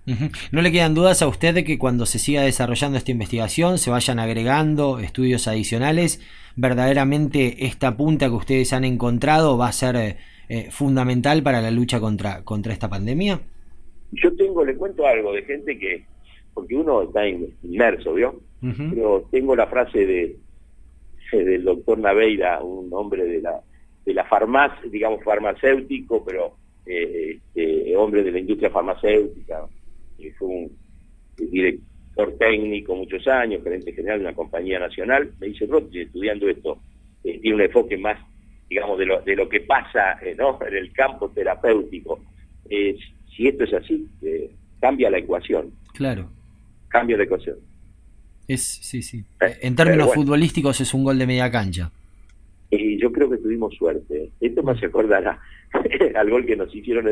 ¿No 0.51 0.61
le 0.61 0.71
quedan 0.71 0.93
dudas 0.93 1.21
a 1.21 1.27
usted 1.27 1.53
de 1.53 1.63
que 1.63 1.77
cuando 1.77 2.05
se 2.05 2.19
siga 2.19 2.41
desarrollando 2.41 2.97
esta 2.97 3.11
investigación 3.11 3.77
se 3.77 3.89
vayan 3.91 4.19
agregando 4.19 4.99
estudios 4.99 5.47
adicionales? 5.47 6.21
¿Verdaderamente 6.55 7.65
esta 7.65 7.95
punta 7.95 8.27
que 8.27 8.35
ustedes 8.35 8.73
han 8.73 8.83
encontrado 8.83 9.57
va 9.57 9.67
a 9.67 9.71
ser 9.71 9.95
eh, 9.95 10.17
eh, 10.49 10.67
fundamental 10.69 11.43
para 11.43 11.61
la 11.61 11.71
lucha 11.71 11.99
contra, 11.99 12.43
contra 12.43 12.73
esta 12.73 12.89
pandemia? 12.89 13.39
Yo 14.11 14.35
tengo, 14.35 14.65
le 14.65 14.75
cuento 14.75 15.07
algo 15.07 15.31
de 15.33 15.43
gente 15.43 15.79
que, 15.79 16.05
porque 16.53 16.75
uno 16.75 17.03
está 17.03 17.27
inmerso, 17.27 18.13
¿vio? 18.13 18.41
Pero 18.61 19.27
tengo 19.31 19.55
la 19.55 19.65
frase 19.65 20.05
de 20.05 20.35
del 21.31 21.63
doctor 21.63 21.97
Naveira, 21.97 22.61
un 22.61 22.89
hombre 22.93 23.23
de 23.23 23.41
la, 23.41 23.61
de 24.05 24.13
la 24.13 24.25
farmacia, 24.25 24.89
digamos 24.89 25.23
farmacéutico, 25.23 26.23
pero 26.25 26.55
eh, 26.91 27.39
este, 27.53 27.95
hombre 27.95 28.23
de 28.23 28.31
la 28.31 28.39
industria 28.39 28.69
farmacéutica, 28.69 29.65
fue 30.37 30.47
un 30.47 30.71
director 31.37 32.37
técnico 32.37 32.95
muchos 32.95 33.25
años, 33.27 33.63
gerente 33.63 33.93
general 33.93 34.19
de 34.19 34.25
una 34.25 34.35
compañía 34.35 34.79
nacional, 34.79 35.31
me 35.39 35.47
dice, 35.47 35.65
Rotri, 35.65 36.01
estudiando 36.01 36.49
esto, 36.49 36.79
eh, 37.23 37.39
tiene 37.39 37.55
un 37.55 37.61
enfoque 37.61 37.97
más, 37.97 38.19
digamos, 38.69 38.99
de 38.99 39.05
lo, 39.05 39.21
de 39.21 39.35
lo 39.35 39.47
que 39.47 39.61
pasa 39.61 40.19
eh, 40.21 40.35
¿no? 40.37 40.59
en 40.67 40.75
el 40.75 40.91
campo 40.91 41.29
terapéutico. 41.29 42.19
si 42.67 43.47
esto 43.47 43.63
es 43.63 43.73
así, 43.73 44.07
eh, 44.21 44.51
cambia 44.79 45.09
la 45.09 45.19
ecuación. 45.19 45.71
Claro. 45.93 46.29
Cambia 46.89 47.17
la 47.17 47.23
ecuación. 47.23 47.57
Es, 48.47 48.63
sí, 48.63 49.01
sí. 49.01 49.23
en 49.39 49.75
términos 49.75 50.13
futbolísticos 50.13 50.81
es 50.81 50.93
un 50.93 51.05
gol 51.05 51.17
de 51.17 51.25
media 51.25 51.49
cancha. 51.49 51.91
Y 52.91 53.01
yo 53.01 53.11
creo 53.11 53.29
que 53.29 53.37
tuvimos 53.37 53.73
suerte. 53.75 54.31
Esto 54.39 54.63
me 54.63 54.73
hace 54.73 54.87
acordar 54.87 55.37
al 56.15 56.29
gol 56.29 56.45
que 56.45 56.55
nos 56.55 56.73
hicieron 56.75 57.07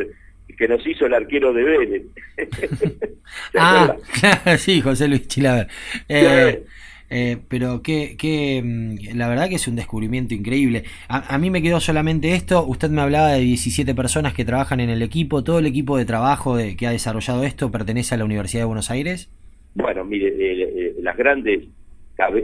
que 0.58 0.68
nos 0.68 0.86
hizo 0.86 1.06
el 1.06 1.14
arquero 1.14 1.54
de 1.54 1.64
Vélez. 1.64 2.04
ah, 3.58 3.96
claro, 4.20 4.58
sí, 4.58 4.82
José 4.82 5.08
Luis 5.08 5.28
Chilaver. 5.28 5.68
Eh, 6.08 6.64
eh, 7.12 7.38
pero 7.48 7.82
que, 7.82 8.16
que, 8.18 8.62
mm, 8.64 9.18
la 9.18 9.28
verdad 9.28 9.50
que 9.50 9.56
es 9.56 9.68
un 9.68 9.76
descubrimiento 9.76 10.34
increíble. 10.34 10.84
A, 11.08 11.38
mí 11.38 11.50
me 11.50 11.62
quedó 11.62 11.80
solamente 11.80 12.34
esto. 12.34 12.66
Usted 12.66 12.90
me 12.90 13.02
hablaba 13.02 13.30
de 13.30 13.42
17 13.42 13.96
personas 13.96 14.34
que 14.34 14.46
trabajan 14.46 14.80
en 14.80 14.90
el 14.90 15.02
equipo. 15.02 15.44
¿Todo 15.44 15.60
el 15.60 15.66
equipo 15.66 15.98
de 15.98 16.06
trabajo 16.06 16.56
de, 16.56 16.76
que 16.76 16.88
ha 16.88 16.92
desarrollado 16.92 17.44
esto 17.44 17.72
pertenece 17.72 18.16
a 18.16 18.18
la 18.18 18.26
Universidad 18.26 18.64
de 18.64 18.68
Buenos 18.68 18.92
Aires? 18.92 19.30
Bueno, 19.74 20.04
mire, 20.04 20.28
eh, 20.28 20.74
eh, 20.76 20.96
las 21.02 21.18
grandes 21.18 21.68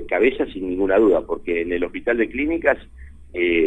cabezas 0.07 0.49
sin 0.53 0.69
ninguna 0.69 0.97
duda, 0.97 1.21
porque 1.25 1.61
en 1.61 1.71
el 1.73 1.83
hospital 1.83 2.17
de 2.17 2.29
clínicas, 2.29 2.77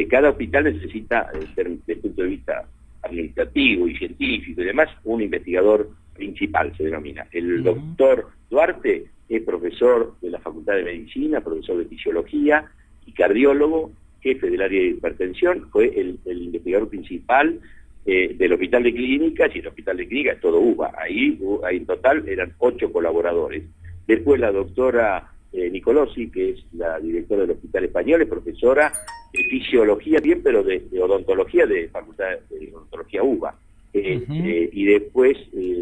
cada 0.09 0.31
hospital 0.31 0.65
necesita, 0.65 1.31
desde 1.33 1.63
el 1.63 1.99
punto 1.99 2.23
de 2.23 2.29
vista 2.29 2.67
administrativo 3.03 3.89
y 3.89 3.97
científico 3.97 4.63
y 4.63 4.65
demás, 4.65 4.89
un 5.05 5.23
investigador 5.23 5.91
principal, 6.15 6.75
se 6.77 6.85
denomina. 6.85 7.27
El 7.33 7.63
doctor 7.63 8.29
Duarte 8.51 9.07
es 9.29 9.43
profesor 9.43 10.15
de 10.21 10.31
la 10.31 10.39
Facultad 10.41 10.75
de 10.75 10.85
Medicina, 10.85 11.41
profesor 11.41 11.79
de 11.79 11.85
Fisiología 11.85 12.65
y 13.07 13.13
cardiólogo, 13.13 13.93
jefe 14.21 14.51
del 14.51 14.63
área 14.63 14.81
de 14.81 14.89
hipertensión, 14.89 15.69
fue 15.71 15.87
el, 15.99 16.19
investigador 16.25 16.89
principal 16.89 17.61
eh, 18.05 18.35
del 18.37 18.53
Hospital 18.53 18.83
de 18.83 18.93
Clínicas, 18.93 19.55
y 19.55 19.61
el 19.61 19.69
Hospital 19.69 19.97
de 19.99 20.09
Clínicas 20.09 20.37
es 20.37 20.41
todo 20.41 20.61
UBA. 20.61 20.93
Ahí, 20.99 21.39
ahí, 21.65 21.77
en 21.77 21.87
total 21.87 22.29
eran 22.29 22.53
ocho 22.59 22.91
colaboradores. 22.91 23.65
Después 24.07 24.41
la 24.41 24.51
doctora 24.51 25.33
eh, 25.53 25.71
Nicolosi, 25.71 26.31
que 26.31 26.51
es 26.51 26.65
la 26.73 26.99
directora 26.99 27.43
del 27.43 27.53
Hospital 27.53 27.85
Español, 27.85 28.23
es 28.23 28.29
profesora 28.29 28.93
de 29.33 29.45
Fisiología, 29.45 30.21
bien, 30.21 30.43
pero 30.43 30.63
de, 30.63 30.83
Odontología 31.01 31.67
de 31.67 31.89
Facultad 31.89 32.27
de 32.51 32.73
Odontología 32.75 33.23
UBA. 33.23 33.55
Eh, 33.95 34.71
y 34.73 34.85
después 34.85 35.37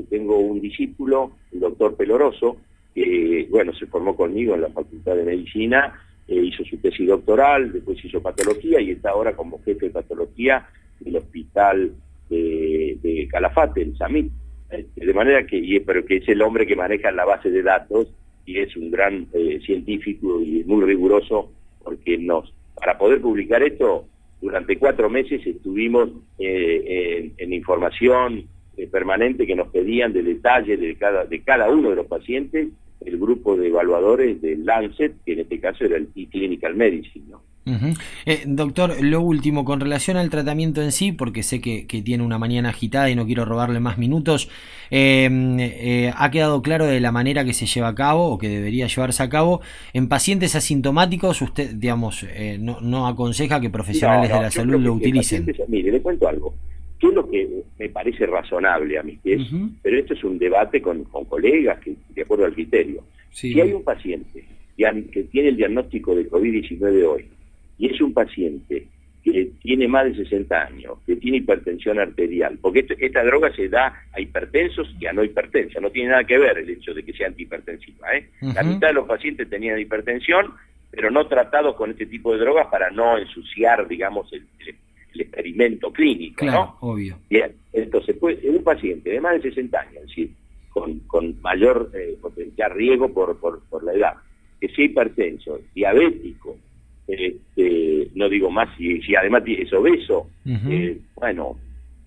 tengo 0.09 0.39
un 0.39 0.61
discípulo, 0.61 1.33
el 1.53 1.61
doctor 1.61 1.97
Peloroso, 1.97 2.57
que 2.95 3.47
bueno, 3.51 3.75
se 3.75 3.87
formó 3.87 4.17
conmigo 4.17 4.55
en 4.55 4.63
la 4.63 4.71
Facultad 4.71 5.17
de 5.17 5.25
Medicina, 5.25 5.93
eh, 6.29 6.43
hizo 6.43 6.65
su 6.65 6.79
tesis 6.79 7.07
doctoral, 7.07 7.73
después 7.73 8.05
hizo 8.05 8.21
patología 8.21 8.81
y 8.81 8.93
está 8.93 9.11
ahora 9.11 9.37
como 9.37 9.63
jefe 9.63 9.87
de 9.87 9.93
patología 9.93 10.67
del 10.99 11.17
hospital 11.17 11.93
de, 12.29 13.29
Calafate, 13.31 13.83
en 13.83 13.97
Samit. 13.97 14.33
Este, 14.71 15.07
de 15.07 15.15
manera 15.15 15.47
que, 15.47 15.57
y, 15.57 15.79
pero 15.81 16.05
que 16.05 16.17
es 16.17 16.29
el 16.29 16.43
hombre 16.43 16.67
que 16.67 16.75
maneja 16.75 17.13
la 17.13 17.25
base 17.25 17.51
de 17.51 17.63
datos 17.63 18.09
y 18.45 18.59
es 18.59 18.77
un 18.77 18.91
gran 18.91 19.29
eh, 19.33 19.61
científico 19.65 20.41
y 20.41 20.65
muy 20.65 20.85
riguroso 20.85 21.53
porque 21.85 22.19
nos, 22.19 22.53
para 22.77 22.99
poder 22.99 23.21
publicar 23.21 23.63
esto, 23.63 24.07
durante 24.41 24.79
cuatro 24.79 25.09
meses 25.11 25.45
estuvimos 25.47 26.11
eh, 26.39 27.33
en, 27.37 27.53
información 27.53 28.47
permanente 28.91 29.47
que 29.47 29.57
nos 29.57 29.69
pedían 29.69 30.13
de 30.13 30.23
detalle 30.23 30.77
de 30.77 30.95
cada, 30.97 31.25
de 31.25 31.41
cada 31.41 31.71
uno 31.71 31.91
de 31.91 31.97
los 31.97 32.07
pacientes 32.07 32.69
el 33.05 33.19
grupo 33.19 33.57
de 33.57 33.69
evaluadores 33.69 34.41
del 34.41 34.65
Lancet, 34.65 35.15
que 35.25 35.35
en 35.35 35.41
este 35.41 35.61
caso 35.61 35.85
era 35.85 35.97
el 35.97 36.09
E-Clinical 36.15 36.75
Medicine. 36.75 37.27
¿no? 37.31 37.43
Eh, 38.27 38.45
doctor, 38.47 39.03
lo 39.03 39.21
último, 39.21 39.65
con 39.65 39.81
relación 39.81 40.17
al 40.17 40.31
tratamiento 40.31 40.83
en 40.83 40.93
sí, 40.93 41.11
porque 41.11 41.43
sé 41.43 41.61
que, 41.61 41.85
tiene 42.05 42.23
una 42.23 42.39
mañana 42.39 42.69
agitada 42.69 43.11
y 43.11 43.17
no 43.17 43.27
quiero 43.27 43.45
robarle 43.45 43.81
más 43.81 43.99
minutos, 43.99 44.49
eh, 44.91 45.29
eh, 45.59 46.13
ha 46.17 46.31
quedado 46.31 46.63
claro 46.63 46.87
de 46.87 47.01
la 47.01 47.11
manera 47.11 47.45
que 47.45 47.53
se 47.53 47.67
lleva 47.67 47.89
a 47.89 47.95
cabo 47.95 48.29
o 48.29 48.39
que 48.39 48.49
debería 48.49 48.87
llevarse 48.87 49.23
a 49.23 49.29
cabo. 49.29 49.61
En 49.93 50.09
pacientes 50.09 50.55
asintomáticos, 50.55 51.43
usted, 51.43 51.75
digamos, 51.75 52.25
no, 52.61 53.07
aconseja 53.07 53.61
que 53.61 53.71
profesionales 53.71 54.31
de 54.31 54.41
la 54.41 54.51
salud 54.51 54.81
lo 54.81 54.95
utilicen. 54.95 55.47
mire, 55.69 55.91
le 55.91 56.01
cuento 56.01 56.29
algo 56.29 56.55
que 56.99 57.09
es 57.09 57.15
lo 57.15 57.29
que 57.29 57.63
me 57.79 57.91
parece 57.91 58.25
razonable 58.25 58.99
a 58.99 59.03
mí, 59.03 59.19
pies, 59.23 59.43
pero 59.83 59.99
esto 59.99 60.15
es 60.15 60.25
un 60.25 60.39
debate 60.39 60.81
con, 60.81 61.05
colegas 61.05 61.79
que 61.81 61.95
de 62.15 62.23
acuerdo 62.23 62.47
al 62.47 62.55
criterio. 62.55 63.03
Si 63.31 63.61
hay 63.61 63.73
un 63.73 63.83
paciente 63.83 64.45
que 65.13 65.23
tiene 65.25 65.51
el 65.51 65.57
diagnóstico 65.57 66.15
de 66.15 66.31
COVID-19 66.31 67.05
hoy 67.05 67.25
y 67.79 67.93
es 67.93 68.01
un 68.01 68.13
paciente 68.13 68.87
que 69.23 69.51
tiene 69.61 69.89
más 69.89 70.05
de 70.05 70.15
60 70.25 70.67
años, 70.67 70.99
que 71.05 71.17
tiene 71.17 71.39
hipertensión 71.39 71.99
arterial, 71.99 72.59
porque 72.61 72.87
esta 72.99 73.25
droga 73.25 73.53
se 73.55 73.69
da 73.69 74.05
a 74.13 74.21
hipertensos 74.21 74.95
y 75.01 75.07
a 75.07 75.13
no 75.13 75.25
hipertensos, 75.25 75.83
no 75.83 75.91
tiene 75.91 76.11
nada 76.11 76.25
que 76.25 76.39
ver 76.39 76.59
el 76.59 76.71
hecho 76.71 76.95
de 76.95 77.03
que 77.03 77.13
sea 77.13 77.27
antihipertensiva. 77.27 78.17
¿eh? 78.17 78.29
La 78.55 78.63
mitad 78.63 78.89
de 78.89 78.95
los 78.95 79.07
pacientes 79.07 79.51
tenían 79.51 79.81
hipertensión, 79.81 80.53
pero 80.93 81.11
no 81.11 81.27
tratados 81.27 81.75
con 81.75 81.91
este 81.91 82.07
tipo 82.07 82.33
de 82.33 82.39
drogas 82.39 82.69
para 82.69 82.91
no 82.91 83.19
ensuciar, 83.19 83.89
digamos, 83.89 84.33
el, 84.33 84.47
el 85.17 85.21
experimento 85.21 85.93
clínico, 85.93 86.45
claro, 86.45 86.77
obvio. 86.81 87.19
Bien, 87.29 87.53
entonces, 87.73 88.17
pues, 88.21 88.39
un 88.45 88.63
paciente 88.63 89.11
de 89.11 89.21
más 89.21 89.43
de 89.43 89.51
60 89.51 89.81
años, 89.81 89.97
es 89.97 90.09
decir, 90.09 90.31
con, 90.71 90.99
con 91.01 91.41
mayor 91.41 91.91
eh, 91.95 92.17
potencial 92.21 92.71
riesgo 92.73 93.13
por, 93.13 93.39
por, 93.39 93.63
por, 93.65 93.83
la 93.83 93.93
edad, 93.93 94.15
que 94.61 94.69
sea 94.69 94.85
hipertenso, 94.85 95.61
diabético, 95.75 96.57
este, 97.09 98.09
no 98.15 98.29
digo 98.29 98.51
más, 98.51 98.69
si, 98.77 99.01
si 99.03 99.15
además 99.15 99.43
es 99.47 99.73
obeso, 99.73 100.29
eh, 100.45 100.99
bueno, 101.15 101.57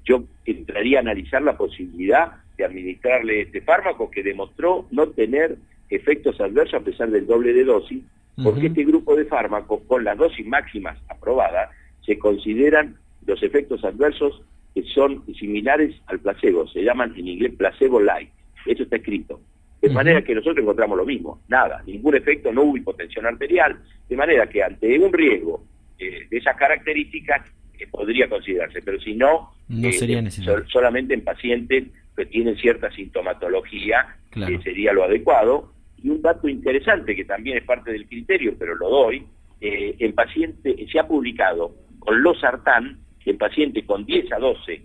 yo 0.06 0.24
entraría 0.46 1.00
a 1.00 1.02
analizar 1.02 1.42
la 1.42 1.58
posibilidad 1.58 2.34
de 2.58 2.66
administrarle 2.66 3.42
este 3.42 3.62
fármaco 3.62 4.12
que 4.12 4.24
demostró 4.24 4.88
no 4.92 5.08
tener 5.08 5.58
efectos 5.90 6.40
adversos 6.42 6.82
a 6.82 6.84
pesar 6.84 7.10
del 7.10 7.26
doble 7.26 7.54
de 7.54 7.64
dosis, 7.64 8.04
porque 8.44 8.68
este 8.68 8.86
grupo 8.86 9.16
de 9.16 9.26
fármacos, 9.26 9.82
con 9.88 10.04
las 10.04 10.18
dosis 10.18 10.46
máximas 10.46 10.98
aprobadas, 11.10 11.70
se 12.06 12.18
consideran 12.18 12.96
los 13.26 13.44
efectos 13.44 13.84
adversos 13.84 14.42
que 14.74 14.84
son 14.84 15.24
similares 15.36 15.96
al 16.08 16.20
placebo, 16.20 16.68
se 16.68 16.84
llaman 16.84 17.14
en 17.18 17.28
inglés 17.28 17.54
placebo 17.58 18.00
light, 18.00 18.30
eso 18.66 18.84
está 18.84 18.98
escrito. 18.98 19.42
De 19.82 19.90
manera 19.90 20.22
que 20.22 20.36
nosotros 20.36 20.58
encontramos 20.62 20.98
lo 20.98 21.06
mismo, 21.06 21.42
nada, 21.48 21.82
ningún 21.86 22.16
efecto, 22.16 22.52
no 22.52 22.64
hubo 22.64 22.78
hipotensión 22.78 23.26
arterial, 23.26 23.78
de 24.10 24.16
manera 24.18 24.48
que 24.48 24.62
ante 24.62 25.00
un 25.00 25.14
riesgo 25.14 25.64
eh, 25.98 26.28
de 26.30 26.38
esas 26.38 26.58
características 26.58 27.46
eh, 27.78 27.88
podría 27.90 28.28
considerarse, 28.28 28.82
pero 28.82 29.00
si 29.00 29.16
no, 29.16 29.54
no 29.70 29.92
sería 29.94 30.20
eh, 30.20 30.64
solamente 30.68 31.14
en 31.14 31.24
pacientes 31.24 31.86
que 32.16 32.26
tienen 32.26 32.58
cierta 32.58 32.92
sintomatología, 32.92 34.18
que 34.30 34.60
sería 34.62 34.92
lo 34.92 35.06
adecuado. 35.06 35.72
Y 36.04 36.10
un 36.10 36.22
dato 36.22 36.50
interesante 36.50 37.16
que 37.16 37.24
también 37.24 37.58
es 37.58 37.64
parte 37.64 37.92
del 37.92 38.06
criterio, 38.06 38.56
pero 38.60 38.76
lo 38.76 38.90
doy, 38.90 39.26
en 39.62 40.14
pacientes, 40.14 40.76
se 40.90 41.00
ha 41.00 41.08
publicado 41.08 41.76
con 42.00 42.22
los 42.22 42.40
sartán, 42.40 43.00
en 43.30 43.38
pacientes 43.38 43.86
con 43.86 44.06
10 44.06 44.32
a 44.34 44.40
12 44.40 44.82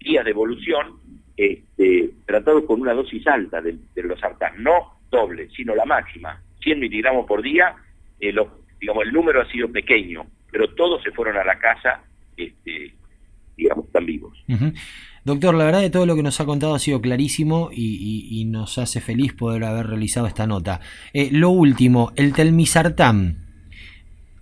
días 0.00 0.24
de 0.24 0.30
evolución, 0.30 0.98
este, 1.38 2.10
tratados 2.26 2.64
con 2.64 2.80
una 2.80 2.92
dosis 2.92 3.24
alta 3.28 3.62
de, 3.62 3.78
los 4.02 4.18
sartán, 4.18 4.60
no 4.60 4.98
doble, 5.08 5.48
sino 5.56 5.72
la 5.74 5.84
máxima, 5.84 6.42
100 6.60 6.80
miligramos 6.80 7.26
por 7.26 7.42
día, 7.42 7.76
eh, 8.18 8.34
digamos, 8.80 9.04
el 9.04 9.12
número 9.12 9.40
ha 9.40 9.48
sido 9.48 9.70
pequeño, 9.70 10.26
pero 10.50 10.68
todos 10.74 11.00
se 11.02 11.12
fueron 11.12 11.36
a 11.36 11.44
la 11.44 11.56
casa, 11.60 12.02
este, 12.36 12.92
digamos, 13.56 13.86
están 13.86 14.04
vivos. 14.04 14.36
Doctor, 15.24 15.54
la 15.54 15.64
verdad 15.64 15.80
de 15.80 15.90
todo 15.90 16.06
lo 16.06 16.16
que 16.16 16.24
nos 16.24 16.40
ha 16.40 16.44
contado 16.44 16.74
ha 16.74 16.80
sido 16.80 17.00
clarísimo 17.00 17.70
y, 17.72 18.44
nos 18.46 18.78
hace 18.78 19.00
feliz 19.00 19.32
poder 19.32 19.62
haber 19.62 19.86
realizado 19.86 20.26
esta 20.26 20.46
nota. 20.46 20.80
Eh, 21.12 21.28
lo 21.30 21.50
último, 21.50 22.12
el 22.16 22.32
telmisartán 22.32 23.46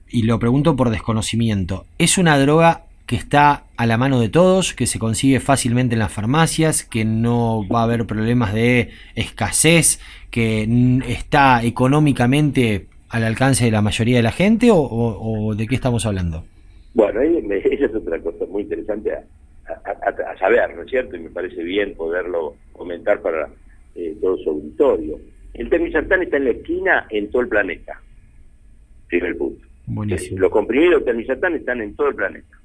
y 0.08 0.22
lo 0.22 0.38
pregunto 0.38 0.76
por 0.76 0.88
desconocimiento, 0.88 1.84
¿es 1.98 2.16
una 2.16 2.38
droga 2.38 2.86
que 3.04 3.16
está 3.16 3.65
a 3.76 3.86
la 3.86 3.98
mano 3.98 4.20
de 4.20 4.28
todos, 4.28 4.74
que 4.74 4.86
se 4.86 4.98
consigue 4.98 5.40
fácilmente 5.40 5.94
en 5.94 5.98
las 5.98 6.12
farmacias, 6.12 6.84
que 6.84 7.04
no 7.04 7.66
va 7.68 7.80
a 7.80 7.84
haber 7.84 8.06
problemas 8.06 8.54
de 8.54 8.90
escasez, 9.14 10.00
que 10.30 10.66
está 11.06 11.62
económicamente 11.62 12.86
al 13.08 13.24
alcance 13.24 13.64
de 13.64 13.70
la 13.70 13.82
mayoría 13.82 14.16
de 14.16 14.22
la 14.22 14.32
gente 14.32 14.68
o, 14.72 15.54
de 15.56 15.66
qué 15.66 15.74
estamos 15.74 16.06
hablando? 16.06 16.44
Bueno, 16.94 17.20
esa 17.54 17.84
es 17.84 17.94
otra 17.94 18.18
cosa 18.20 18.46
muy 18.46 18.62
interesante 18.62 19.12
a, 19.12 20.38
saber, 20.38 20.74
¿no 20.76 20.82
es 20.82 20.90
cierto? 20.90 21.16
Y 21.16 21.20
me 21.20 21.30
parece 21.30 21.62
bien 21.62 21.94
poderlo 21.94 22.54
comentar 22.72 23.20
para 23.20 23.48
eh, 23.94 24.16
todo 24.20 24.36
su 24.38 24.50
auditorio. 24.50 25.18
El 25.54 25.68
termisartán 25.68 26.22
está 26.22 26.36
en 26.36 26.44
la 26.44 26.50
esquina 26.50 27.06
en 27.10 27.30
todo 27.30 27.42
el 27.42 27.48
planeta, 27.48 28.00
primer 29.08 29.36
punto. 29.36 29.66
Los 30.36 30.50
comprimidos 30.50 31.04
termisartán 31.04 31.54
están 31.54 31.80
en 31.80 31.94
todo 31.94 32.08
el 32.08 32.14
planeta. 32.14 32.58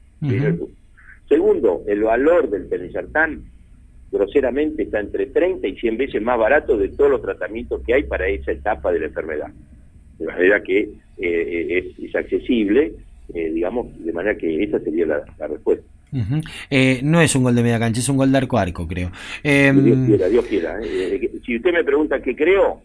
Segundo, 1.31 1.83
el 1.87 2.03
valor 2.03 2.49
del 2.49 2.67
termisartán 2.67 3.43
groseramente 4.11 4.83
está 4.83 4.99
entre 4.99 5.27
30 5.27 5.65
y 5.65 5.77
100 5.77 5.97
veces 5.97 6.21
más 6.21 6.37
barato 6.37 6.77
de 6.77 6.89
todos 6.89 7.09
los 7.09 7.21
tratamientos 7.21 7.81
que 7.85 7.93
hay 7.93 8.03
para 8.03 8.27
esa 8.27 8.51
etapa 8.51 8.91
de 8.91 8.99
la 8.99 9.05
enfermedad. 9.05 9.47
De 10.19 10.25
manera 10.25 10.61
que 10.61 10.89
eh, 11.17 11.93
es, 11.97 12.15
accesible, 12.15 12.91
eh, 13.33 13.49
digamos, 13.53 13.87
de 14.03 14.11
manera 14.11 14.37
que 14.37 14.61
esa 14.61 14.79
sería 14.79 15.05
la 15.05 15.47
respuesta. 15.47 15.85
Eh, 16.69 16.99
no 17.03 17.21
es 17.21 17.35
un 17.35 17.43
gol 17.43 17.55
de 17.55 17.63
media 17.63 17.79
cancha, 17.79 18.01
es 18.01 18.09
un 18.09 18.17
gol 18.17 18.31
de 18.31 18.37
arco 18.37 18.57
arco, 18.57 18.87
creo. 18.87 19.11
Em, 19.43 19.83
Dios 19.83 19.97
quiera, 20.05 20.27
Dios 20.27 20.45
quiera. 20.45 20.79
Eh, 20.83 21.31
si 21.45 21.55
usted 21.55 21.71
me 21.71 21.83
pregunta 21.83 22.21
qué 22.21 22.35
creo, 22.35 22.81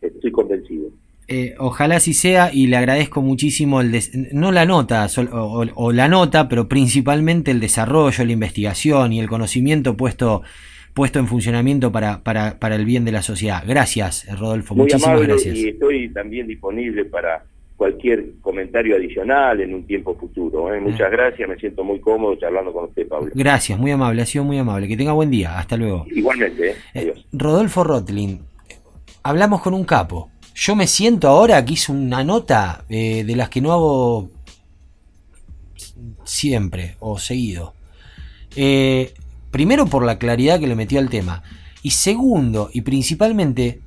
estoy 0.00 0.30
convencido. 0.32 0.88
Eh, 1.26 1.54
ojalá 1.58 1.96
así 1.96 2.12
sea 2.12 2.50
y 2.52 2.66
le 2.66 2.76
agradezco 2.76 3.22
muchísimo 3.22 3.80
el 3.80 3.98
no 4.32 4.52
la 4.52 4.66
nota 4.66 5.06
o, 5.32 5.92
la 5.92 6.08
nota, 6.08 6.48
pero 6.48 6.68
principalmente 6.68 7.50
el 7.50 7.60
desarrollo, 7.60 8.24
la 8.24 8.32
investigación 8.32 9.12
y 9.12 9.20
el 9.20 9.28
conocimiento 9.28 9.96
puesto 9.96 10.42
puesto 10.92 11.18
en 11.18 11.26
funcionamiento 11.26 11.90
para, 11.90 12.22
para, 12.22 12.58
para 12.60 12.76
el 12.76 12.84
bien 12.84 13.04
de 13.04 13.10
la 13.10 13.22
sociedad. 13.22 13.64
Gracias, 13.66 14.26
Rodolfo. 14.38 14.74
Muy 14.74 14.84
muchísimas 14.84 15.20
gracias. 15.20 15.56
Y 15.56 15.68
estoy 15.70 16.08
también 16.10 16.46
disponible 16.46 17.04
para 17.04 17.44
cualquier 17.76 18.38
comentario 18.40 18.96
adicional 18.96 19.60
en 19.60 19.74
un 19.74 19.86
tiempo 19.86 20.14
futuro. 20.14 20.72
¿eh? 20.72 20.80
Muchas 20.80 21.10
gracias, 21.10 21.48
me 21.48 21.56
siento 21.56 21.82
muy 21.84 22.00
cómodo 22.00 22.36
charlando 22.36 22.72
con 22.72 22.84
usted, 22.84 23.06
Pablo. 23.08 23.30
Gracias, 23.34 23.78
muy 23.78 23.90
amable, 23.90 24.22
ha 24.22 24.26
sido 24.26 24.44
muy 24.44 24.58
amable. 24.58 24.88
Que 24.88 24.96
tenga 24.96 25.12
buen 25.12 25.30
día, 25.30 25.58
hasta 25.58 25.76
luego. 25.76 26.06
Igualmente, 26.10 26.70
¿eh? 26.70 26.74
eh 26.94 27.14
Rodolfo 27.32 27.82
Rotlin, 27.82 28.40
hablamos 29.22 29.60
con 29.60 29.74
un 29.74 29.84
capo. 29.84 30.30
Yo 30.54 30.76
me 30.76 30.86
siento 30.86 31.28
ahora 31.28 31.64
que 31.64 31.74
hice 31.74 31.92
una 31.92 32.22
nota 32.22 32.84
eh, 32.88 33.24
de 33.24 33.36
las 33.36 33.48
que 33.48 33.60
no 33.60 33.72
hago 33.72 34.30
siempre 36.24 36.96
o 37.00 37.18
seguido. 37.18 37.74
primero 39.50 39.86
por 39.86 40.04
la 40.04 40.18
claridad 40.18 40.60
que 40.60 40.66
le 40.66 40.74
metió 40.74 40.98
al 40.98 41.10
tema. 41.10 41.42
Y 41.82 41.90
segundo, 41.90 42.70
y 42.72 42.80
principalmente, 42.80 43.80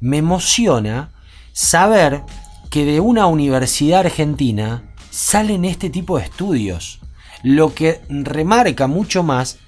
me 0.00 0.18
emociona 0.18 1.12
saber 1.52 2.22
que 2.70 2.84
de 2.84 3.00
una 3.00 3.26
universidad 3.26 4.00
argentina 4.00 4.82
salen 5.10 5.64
este 5.64 5.90
tipo 5.90 6.18
de 6.18 6.24
estudios, 6.24 6.98
lo 7.44 7.72
que 7.72 8.00
remarca 8.08 8.88
mucho 8.88 9.22
más 9.22 9.58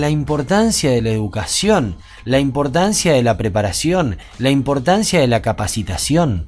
la 0.00 0.10
importancia 0.10 0.90
de 0.90 1.02
la 1.02 1.10
educación, 1.10 1.96
la 2.24 2.38
importancia 2.38 3.12
de 3.12 3.22
la 3.22 3.36
preparación, 3.36 4.18
la 4.38 4.50
importancia 4.50 5.20
de 5.20 5.26
la 5.26 5.42
capacitación. 5.42 6.46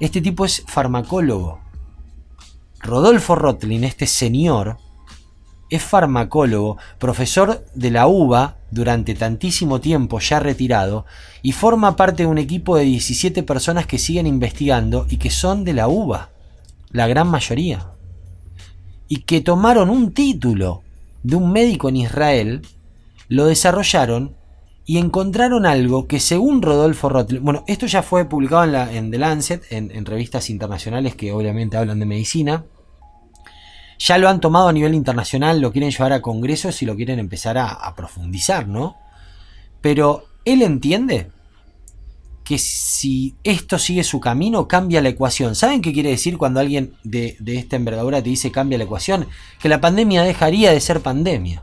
Este 0.00 0.20
tipo 0.20 0.44
es 0.44 0.64
farmacólogo. 0.66 1.60
Rodolfo 2.80 3.34
Rotlin, 3.36 3.84
este 3.84 4.06
señor, 4.06 4.78
es 5.70 5.82
farmacólogo, 5.82 6.76
profesor 6.98 7.64
de 7.74 7.90
la 7.90 8.06
UBA 8.06 8.56
durante 8.70 9.14
tantísimo 9.14 9.80
tiempo 9.80 10.18
ya 10.20 10.38
retirado 10.38 11.06
y 11.40 11.52
forma 11.52 11.96
parte 11.96 12.24
de 12.24 12.28
un 12.28 12.38
equipo 12.38 12.76
de 12.76 12.84
17 12.84 13.42
personas 13.42 13.86
que 13.86 13.98
siguen 13.98 14.26
investigando 14.26 15.06
y 15.08 15.16
que 15.16 15.30
son 15.30 15.64
de 15.64 15.72
la 15.72 15.88
UBA, 15.88 16.30
la 16.90 17.06
gran 17.06 17.28
mayoría, 17.28 17.92
y 19.08 19.18
que 19.18 19.40
tomaron 19.40 19.88
un 19.88 20.12
título 20.12 20.82
de 21.22 21.36
un 21.36 21.52
médico 21.52 21.88
en 21.88 21.96
Israel, 21.96 22.62
lo 23.28 23.46
desarrollaron 23.46 24.36
y 24.84 24.98
encontraron 24.98 25.66
algo 25.66 26.06
que 26.06 26.20
según 26.20 26.62
Rodolfo 26.62 27.08
Rotlin, 27.08 27.44
bueno, 27.44 27.64
esto 27.66 27.86
ya 27.86 28.02
fue 28.02 28.24
publicado 28.24 28.64
en, 28.64 28.72
la, 28.72 28.92
en 28.92 29.10
The 29.10 29.18
Lancet, 29.18 29.62
en 29.70 30.04
revistas 30.04 30.50
internacionales 30.50 31.14
que 31.14 31.32
obviamente 31.32 31.76
hablan 31.76 32.00
de 32.00 32.06
medicina, 32.06 32.64
ya 34.04 34.18
lo 34.18 34.28
han 34.28 34.40
tomado 34.40 34.68
a 34.68 34.72
nivel 34.72 34.94
internacional, 34.94 35.60
lo 35.60 35.70
quieren 35.70 35.92
llevar 35.92 36.12
a 36.12 36.22
congresos 36.22 36.82
y 36.82 36.86
lo 36.86 36.96
quieren 36.96 37.20
empezar 37.20 37.56
a, 37.56 37.94
profundizar, 37.94 38.66
¿no? 38.66 38.96
Pero 39.80 40.24
él 40.44 40.62
entiende 40.62 41.30
que 42.44 42.58
si 42.58 43.34
esto 43.44 43.78
sigue 43.78 44.04
su 44.04 44.20
camino, 44.20 44.68
cambia 44.68 45.00
la 45.00 45.10
ecuación. 45.10 45.54
¿Saben 45.54 45.80
qué 45.80 45.92
quiere 45.92 46.10
decir 46.10 46.38
cuando 46.38 46.60
alguien 46.60 46.94
de, 47.04 47.36
esta 47.46 47.76
envergadura 47.76 48.22
te 48.22 48.30
dice 48.30 48.50
cambia 48.50 48.78
la 48.78 48.84
ecuación? 48.84 49.28
Que 49.60 49.68
la 49.68 49.80
pandemia 49.80 50.22
dejaría 50.22 50.72
de 50.72 50.80
ser 50.80 51.00
pandemia, 51.00 51.62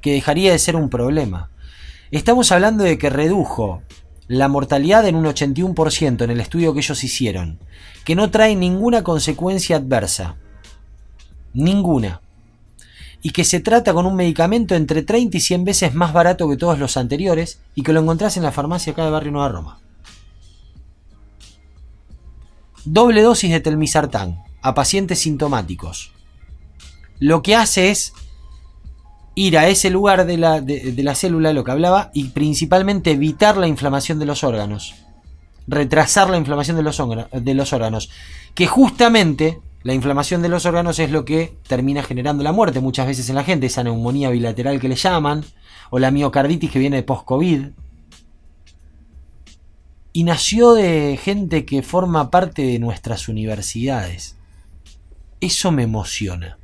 que 0.00 0.12
dejaría 0.12 0.52
de 0.52 0.58
ser 0.58 0.76
un 0.76 0.88
problema. 0.88 1.50
Estamos 2.10 2.52
hablando 2.52 2.84
de 2.84 2.96
que 2.96 3.10
redujo 3.10 3.82
la 4.28 4.48
mortalidad 4.48 5.06
en 5.06 5.16
un 5.16 5.24
81% 5.24 6.22
en 6.22 6.30
el 6.30 6.40
estudio 6.40 6.72
que 6.72 6.80
ellos 6.80 7.02
hicieron, 7.02 7.58
que 8.04 8.14
no 8.14 8.30
trae 8.30 8.54
ninguna 8.56 9.02
consecuencia 9.02 9.76
adversa 9.76 10.36
ninguna. 11.52 12.20
Y 13.20 13.30
que 13.30 13.44
se 13.44 13.60
trata 13.60 13.92
con 13.92 14.06
un 14.06 14.14
medicamento 14.14 14.74
entre 14.74 15.02
30 15.02 15.36
y 15.36 15.40
100 15.40 15.64
veces 15.64 15.94
más 15.94 16.12
barato 16.12 16.48
que 16.48 16.56
todos 16.56 16.78
los 16.78 16.96
anteriores 16.96 17.60
y 17.74 17.82
que 17.82 17.92
lo 17.92 18.00
encontrás 18.00 18.36
en 18.36 18.44
la 18.44 18.52
farmacia 18.52 18.92
acá 18.92 19.04
de 19.04 19.10
Barrio 19.10 19.32
Nueva 19.32 19.48
Roma. 19.48 19.80
Doble 22.90 23.20
dosis 23.20 23.50
de 23.50 23.60
telmisartán 23.60 24.42
a 24.62 24.72
pacientes 24.72 25.18
sintomáticos. 25.18 26.12
Lo 27.18 27.42
que 27.42 27.54
hace 27.54 27.90
es 27.90 28.14
ir 29.34 29.58
a 29.58 29.68
ese 29.68 29.90
lugar 29.90 30.24
de 30.24 30.38
la, 30.38 30.62
de, 30.62 30.94
la 31.02 31.14
célula, 31.14 31.52
lo 31.52 31.64
que 31.64 31.70
hablaba, 31.70 32.10
y 32.14 32.28
principalmente 32.28 33.10
evitar 33.10 33.58
la 33.58 33.68
inflamación 33.68 34.18
de 34.18 34.24
los 34.24 34.42
órganos. 34.42 34.94
Retrasar 35.66 36.30
la 36.30 36.38
inflamación 36.38 36.78
de 36.78 36.82
los, 36.82 37.02
de 37.30 37.54
los 37.54 37.74
órganos. 37.74 38.08
Que 38.54 38.66
justamente 38.66 39.60
la 39.82 39.92
inflamación 39.92 40.40
de 40.40 40.48
los 40.48 40.64
órganos 40.64 40.98
es 40.98 41.10
lo 41.10 41.26
que 41.26 41.58
termina 41.66 42.02
generando 42.02 42.42
la 42.42 42.52
muerte 42.52 42.80
muchas 42.80 43.06
veces 43.06 43.28
en 43.28 43.34
la 43.34 43.44
gente, 43.44 43.66
esa 43.66 43.84
neumonía 43.84 44.30
bilateral 44.30 44.80
que 44.80 44.88
le 44.88 44.96
llaman, 44.96 45.44
o 45.90 45.98
la 45.98 46.10
miocarditis 46.10 46.70
que 46.70 46.78
viene 46.78 46.96
de 46.96 47.02
post-COVID. 47.02 47.66
Y 50.18 50.24
nació 50.24 50.72
de 50.72 51.16
gente 51.22 51.64
que 51.64 51.84
forma 51.84 52.28
parte 52.28 52.62
de 52.62 52.80
nuestras 52.80 53.28
universidades. 53.28 54.36
Eso 55.40 55.70
me 55.70 55.84
emociona. 55.84 56.58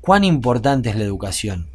Cuán 0.00 0.24
importante 0.24 0.90
es 0.90 0.96
la 0.96 1.04
educación. 1.04 1.68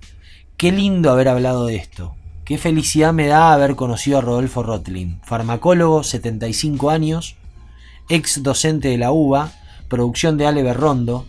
Qué 0.58 0.74
lindo 0.74 1.12
haber 1.12 1.30
hablado 1.30 1.66
de 1.66 1.78
esto. 1.78 2.14
Qué 2.44 2.58
felicidad 2.58 3.14
me 3.14 3.28
da 3.28 3.54
haber 3.54 3.78
conocido 3.78 4.18
a 4.18 4.22
Rodolfo 4.22 4.64
Rotlin, 4.64 5.22
farmacólogo, 5.24 6.04
75 6.04 6.90
años, 6.90 7.38
ex 8.10 8.44
docente 8.44 8.90
de 8.90 8.98
la 8.98 9.14
UBA, 9.14 9.54
producción 9.88 10.36
de 10.38 10.46
Ale 10.46 10.62
Berrondo, 10.62 11.26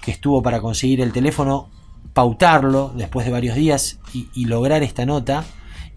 que 0.00 0.12
estuvo 0.12 0.40
para 0.40 0.60
conseguir 0.60 1.00
el 1.00 1.12
teléfono, 1.12 1.68
pautarlo 2.12 2.92
después 2.94 3.26
de 3.26 3.32
varios 3.32 3.56
días 3.56 3.98
y, 4.14 4.44
lograr 4.44 4.84
esta 4.84 5.04
nota, 5.04 5.44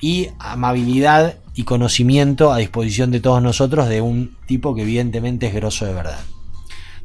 y 0.02 0.30
amabilidad 0.39 1.44
y 1.56 1.63
conocimiento 1.63 2.52
a 2.52 2.58
disposición 2.58 3.12
de 3.12 3.22
todos 3.22 3.41
nosotros 3.41 3.88
de 3.88 4.02
un 4.02 4.36
tipo 4.46 4.76
que 4.76 4.82
evidentemente 4.82 5.48
es 5.48 5.54
grosso 5.54 5.86
de 5.86 5.94
verdad. 5.94 6.20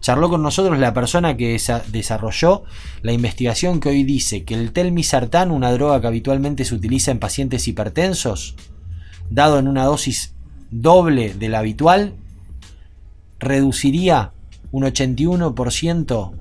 Charló 0.00 0.28
con 0.28 0.42
nosotros 0.42 0.78
la 0.78 0.94
persona 0.94 1.36
que 1.36 1.60
desarrolló 1.88 2.64
la 3.02 3.12
investigación 3.12 3.80
que 3.80 3.90
hoy 3.90 4.02
dice 4.02 4.44
que 4.44 4.54
el 4.54 4.72
telmisartán, 4.72 5.50
una 5.50 5.70
droga 5.72 6.00
que 6.00 6.06
habitualmente 6.06 6.64
se 6.64 6.74
utiliza 6.74 7.10
en 7.10 7.18
pacientes 7.18 7.68
hipertensos, 7.68 8.56
dado 9.28 9.58
en 9.58 9.68
una 9.68 9.84
dosis 9.84 10.34
doble 10.70 11.34
de 11.34 11.48
la 11.48 11.58
habitual, 11.58 12.14
reduciría 13.38 14.32
un 14.72 14.84
81% 14.84 16.32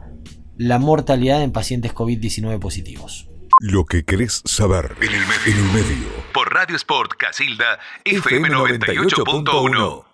la 0.58 0.80
mortalidad 0.80 1.44
en 1.44 1.52
pacientes 1.52 1.94
COVID-19 1.94 2.60
positivos. 2.60 3.29
Lo 3.62 3.84
que 3.84 4.06
querés 4.06 4.42
saber 4.46 4.96
en 5.02 5.12
el 5.12 5.64
medio. 5.74 6.08
Por 6.34 6.54
Radio 6.54 6.78
Sport 6.78 7.16
Casilda, 7.18 7.78
FM 8.06 8.48
98.1. 8.50 10.09